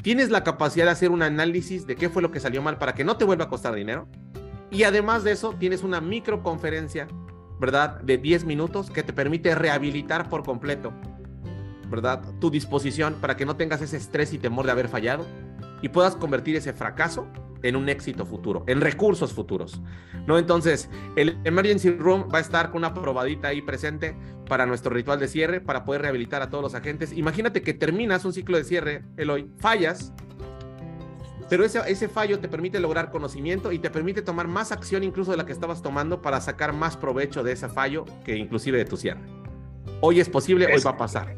[0.04, 2.94] tienes la capacidad de hacer un análisis de qué fue lo que salió mal para
[2.94, 4.08] que no te vuelva a costar dinero.
[4.70, 7.08] Y además de eso, tienes una microconferencia,
[7.60, 8.00] ¿verdad?
[8.02, 10.94] De 10 minutos que te permite rehabilitar por completo,
[11.90, 12.22] ¿verdad?
[12.40, 15.26] Tu disposición para que no tengas ese estrés y temor de haber fallado
[15.82, 17.28] y puedas convertir ese fracaso
[17.64, 19.82] en un éxito futuro, en recursos futuros.
[20.28, 20.38] ¿no?
[20.38, 24.16] Entonces, el Emergency Room va a estar con una probadita ahí presente
[24.48, 27.14] para nuestro ritual de cierre, para poder rehabilitar a todos los agentes.
[27.14, 30.14] Imagínate que terminas un ciclo de cierre, Eloy, fallas,
[31.50, 35.32] pero ese, ese fallo te permite lograr conocimiento y te permite tomar más acción incluso
[35.32, 38.86] de la que estabas tomando para sacar más provecho de ese fallo que inclusive de
[38.86, 39.22] tu cierre.
[40.00, 41.36] Hoy es posible, hoy va a pasar.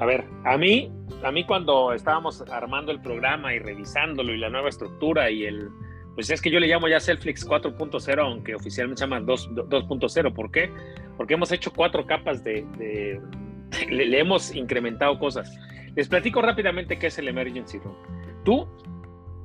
[0.00, 0.92] A ver, a mí,
[1.24, 5.68] a mí cuando estábamos armando el programa y revisándolo y la nueva estructura y el,
[6.14, 10.34] pues es que yo le llamo ya Selflix 4.0, aunque oficialmente se llama 2.0.
[10.34, 10.70] ¿Por qué?
[11.16, 13.20] Porque hemos hecho cuatro capas de,
[13.90, 15.52] le, hemos incrementado cosas.
[15.96, 17.96] Les platico rápidamente qué es el Emergency Room.
[18.44, 18.68] Tú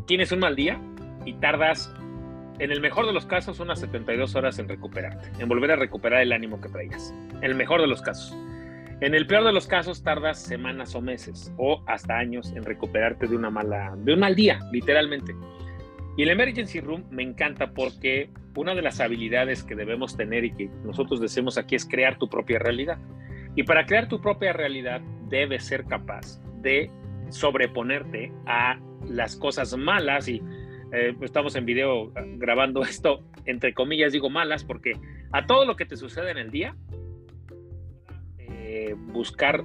[0.06, 0.80] tienes un mal día
[1.26, 1.94] y tardas,
[2.60, 6.22] en el mejor de los casos, unas 72 horas en recuperarte, en volver a recuperar
[6.22, 7.12] el ánimo que traías.
[7.38, 8.36] En el mejor de los casos.
[9.02, 13.28] En el peor de los casos tardas semanas o meses o hasta años en recuperarte
[13.28, 15.36] de una mala, de un mal día, literalmente.
[16.16, 20.54] Y el emergency room me encanta porque una de las habilidades que debemos tener y
[20.54, 22.98] que nosotros decimos aquí es crear tu propia realidad.
[23.56, 26.90] Y para crear tu propia realidad debes ser capaz de
[27.30, 30.42] sobreponerte a las cosas malas y
[30.92, 34.94] eh, estamos en video grabando esto entre comillas digo malas porque
[35.32, 36.76] a todo lo que te sucede en el día
[38.90, 39.64] eh, buscar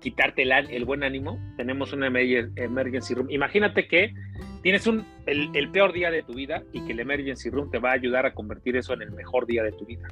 [0.00, 3.30] quitarte el, buen ánimo, tenemos una emergency room.
[3.30, 4.14] Imagínate que
[4.62, 7.78] tienes un, el, el, peor día de tu vida y que el emergency room te
[7.78, 10.08] va a ayudar a convertir eso en el mejor día de tu vida.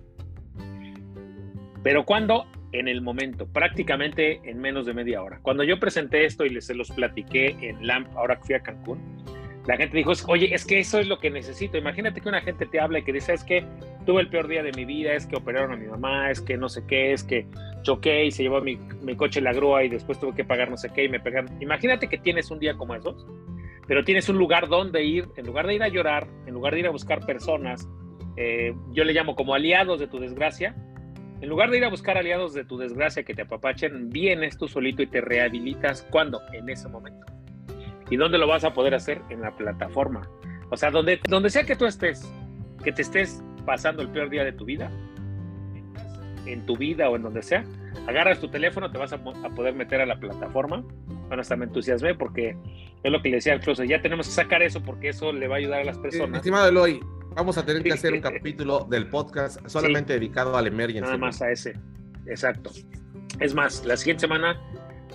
[1.82, 5.38] Pero cuando en el momento, prácticamente en menos de media hora.
[5.42, 8.60] Cuando yo presenté esto y les se los platiqué en LAMP, ahora que fui a
[8.60, 8.98] Cancún,
[9.68, 11.76] la gente dijo, oye, es que eso es lo que necesito.
[11.76, 13.66] Imagínate que una gente te habla y que dice, es que
[14.06, 16.56] tuve el peor día de mi vida, es que operaron a mi mamá, es que
[16.56, 17.46] no sé qué, es que
[17.82, 20.78] choqué y se llevó mi, mi coche la grúa y después tuve que pagar no
[20.78, 21.50] sé qué y me pegaron.
[21.60, 23.26] Imagínate que tienes un día como esos,
[23.86, 26.80] pero tienes un lugar donde ir, en lugar de ir a llorar, en lugar de
[26.80, 27.86] ir a buscar personas,
[28.38, 30.74] eh, yo le llamo como aliados de tu desgracia,
[31.42, 34.66] en lugar de ir a buscar aliados de tu desgracia que te apapachen, vienes tú
[34.66, 36.08] solito y te rehabilitas.
[36.10, 36.40] ¿Cuándo?
[36.54, 37.26] En ese momento.
[38.10, 39.20] ¿Y dónde lo vas a poder hacer?
[39.30, 40.28] En la plataforma.
[40.70, 42.30] O sea, donde, donde sea que tú estés,
[42.84, 44.90] que te estés pasando el peor día de tu vida,
[46.46, 47.64] en tu vida o en donde sea,
[48.06, 50.84] agarras tu teléfono, te vas a, poder meter a la plataforma.
[51.28, 52.56] Bueno, hasta me entusiasmé porque
[53.02, 55.46] es lo que le decía al closet, ya tenemos que sacar eso porque eso le
[55.48, 56.38] va a ayudar a las personas.
[56.38, 57.00] estimado Eloy,
[57.34, 61.04] vamos a tener que hacer un capítulo del podcast solamente dedicado al emergency.
[61.04, 61.74] Nada más a ese,
[62.26, 62.70] exacto.
[63.40, 64.60] Es más, la siguiente semana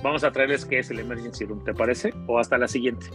[0.04, 2.14] vamos a traerles qué es el Emergency Room, ¿te parece?
[2.28, 3.08] O hasta la siguiente.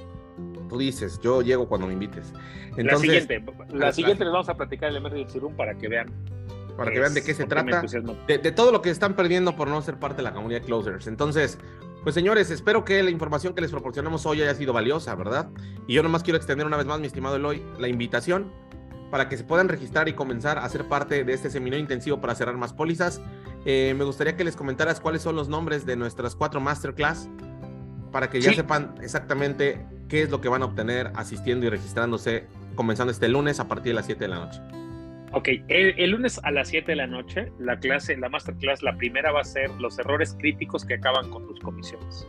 [0.69, 2.33] Tú dices, yo llego cuando me invites.
[2.77, 6.13] la siguiente, la, siguiente les vamos a platicar el Emergency Room para que vean.
[6.77, 7.83] Para que vean de qué se trata,
[8.27, 11.09] de, de, todo lo que están perdiendo por no ser parte de la comunidad Closers.
[11.09, 11.59] Entonces,
[12.05, 15.51] pues señores, espero que la información que les proporcionamos hoy haya sido valiosa, ¿verdad?
[15.89, 18.53] Y yo nomás quiero extender una vez más, mi estimado Eloy, la invitación
[19.11, 22.35] para que se puedan registrar y comenzar a ser parte de este seminario intensivo para
[22.35, 23.21] cerrar más pólizas.
[23.71, 27.29] Eh, me gustaría que les comentaras cuáles son los nombres de nuestras cuatro masterclass
[28.11, 32.47] para que ya sepan exactamente qué es lo que van a obtener asistiendo y registrándose
[32.77, 34.63] comenzando este lunes a partir de las 7 de la noche.
[35.33, 39.33] Ok, el, lunes a las 7 de la noche, la clase, la masterclass, la primera
[39.33, 42.27] va a ser los errores críticos que acaban con tus comisiones.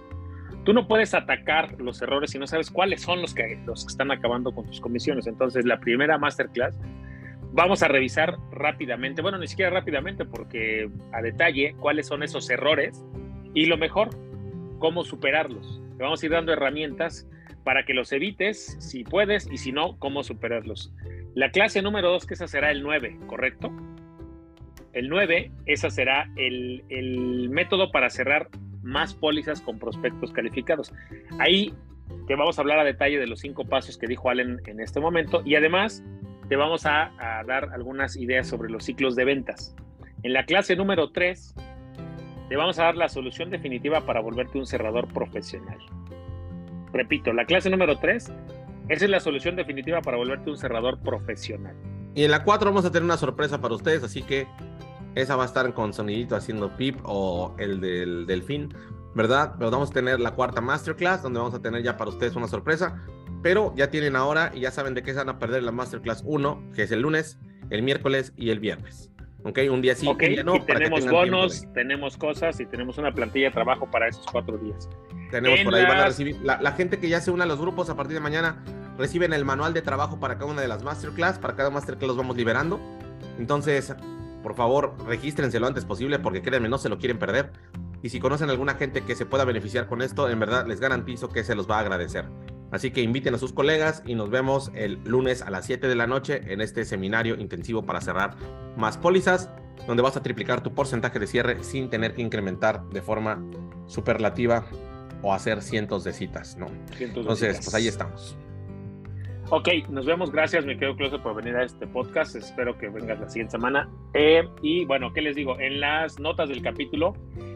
[0.66, 3.92] Tú no puedes atacar los errores si no sabes cuáles son los que, los que
[3.92, 5.26] están acabando con tus comisiones.
[5.26, 6.78] Entonces, la primera masterclass
[7.52, 13.04] vamos a revisar rápidamente, bueno, ni siquiera rápidamente, porque a detalle, cuáles son esos errores
[13.54, 14.10] y lo mejor,
[14.80, 15.82] cómo superarlos.
[15.98, 17.28] Te vamos a ir dando herramientas
[17.64, 20.94] para que los evites, si puedes, y si no, cómo superarlos.
[21.36, 23.72] La clase número 2, que esa será el 9, ¿correcto?
[24.94, 28.50] El 9, esa será el, el método para cerrar
[28.82, 30.94] más pólizas con prospectos calificados.
[31.38, 31.74] Ahí
[32.28, 35.00] te vamos a hablar a detalle de los cinco pasos que dijo Allen en este
[35.00, 36.04] momento y además
[36.50, 37.12] te vamos a,
[37.46, 39.76] dar algunas ideas sobre los ciclos de ventas.
[40.24, 41.56] En la clase número 3
[42.50, 45.78] te vamos a dar la solución definitiva para volverte un cerrador profesional.
[46.92, 48.34] Repito, la clase número 3,
[48.90, 51.76] esa es la solución definitiva para volverte un cerrador profesional.
[52.16, 54.48] Y en la 4 vamos a tener una sorpresa para ustedes, así que
[55.14, 58.74] esa va a estar con sonidito haciendo pip o el del delfín,
[59.14, 59.54] ¿verdad?
[59.60, 62.48] Pero vamos a tener la cuarta masterclass, donde vamos a tener ya para ustedes una
[62.48, 63.04] sorpresa.
[63.42, 66.24] Pero ya tienen ahora y ya saben de qué se van a perder la masterclass
[66.26, 69.12] 1, que es el lunes, el miércoles y el viernes.
[69.44, 69.60] ¿Ok?
[69.72, 70.58] Un día sí, un día no.
[70.58, 74.90] Y tenemos bonos, tenemos cosas y tenemos una plantilla de trabajo para esos cuatro días.
[75.32, 77.60] Tenemos por ahí, van a recibir, la, la, gente que ya se une a los
[77.60, 78.64] grupos a partir de mañana
[78.98, 82.18] reciben el manual de trabajo para cada una de las masterclass, para cada masterclass los
[82.18, 82.80] vamos liberando.
[83.38, 83.96] Entonces,
[84.44, 87.52] por favor, regístrense lo antes posible porque créanme, no se lo quieren perder.
[88.02, 91.30] Y si conocen alguna gente que se pueda beneficiar con esto, en verdad les garantizo
[91.30, 92.26] que se los va a agradecer.
[92.72, 95.96] Así que inviten a sus colegas y nos vemos el lunes a las 7 de
[95.96, 98.36] la noche en este seminario intensivo para cerrar
[98.78, 99.50] más pólizas,
[99.88, 103.44] donde vas a triplicar tu porcentaje de cierre sin tener que incrementar de forma
[103.88, 104.66] superlativa
[105.22, 106.68] o hacer cientos de citas, ¿no?
[107.00, 108.38] Entonces, pues ahí estamos.
[109.52, 110.32] Ok, nos vemos.
[110.32, 112.36] Gracias, me quedo close por venir a este podcast.
[112.36, 113.90] Espero que vengas la siguiente semana.
[114.14, 115.60] Eh, y bueno, ¿qué les digo?
[115.60, 117.16] En las notas del capítulo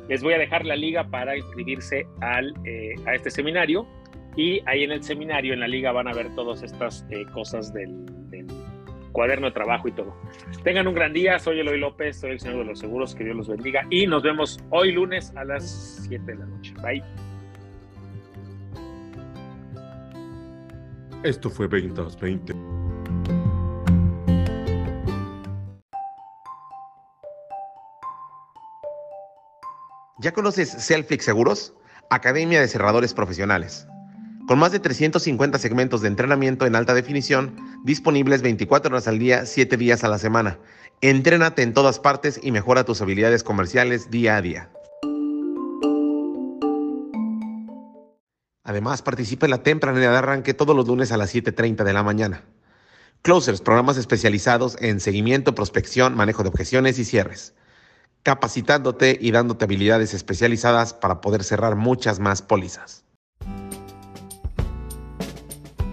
[0.10, 3.88] les voy a dejar la liga para inscribirse al, eh, a este seminario.
[4.36, 7.74] Y ahí en el seminario, en la liga, van a ver todas estas eh, cosas
[7.74, 8.06] del,
[9.12, 10.16] cuaderno de trabajo y todo.
[10.64, 11.38] Tengan un gran día.
[11.38, 13.14] Soy Eloy López, soy el señor de los seguros.
[13.14, 13.86] Que Dios los bendiga.
[13.90, 16.74] Y nos vemos hoy lunes a las 7 de la noche.
[16.82, 17.04] Bye.
[21.24, 22.54] Esto fue Ventas 20.
[30.20, 31.74] ¿Ya conoces Selflix Seguros?
[32.10, 33.88] Academia de Cerradores Profesionales.
[34.48, 39.46] Con más de 350 segmentos de entrenamiento en alta definición, disponibles 24 horas al día,
[39.46, 40.60] 7 días a la semana.
[41.00, 44.70] Entrénate en todas partes y mejora tus habilidades comerciales día a día.
[48.66, 52.04] Además, participa en la temprana de arranque todos los lunes a las 7.30 de la
[52.04, 52.44] mañana.
[53.22, 57.54] Closers, programas especializados en seguimiento, prospección, manejo de objeciones y cierres.
[58.24, 63.03] Capacitándote y dándote habilidades especializadas para poder cerrar muchas más pólizas.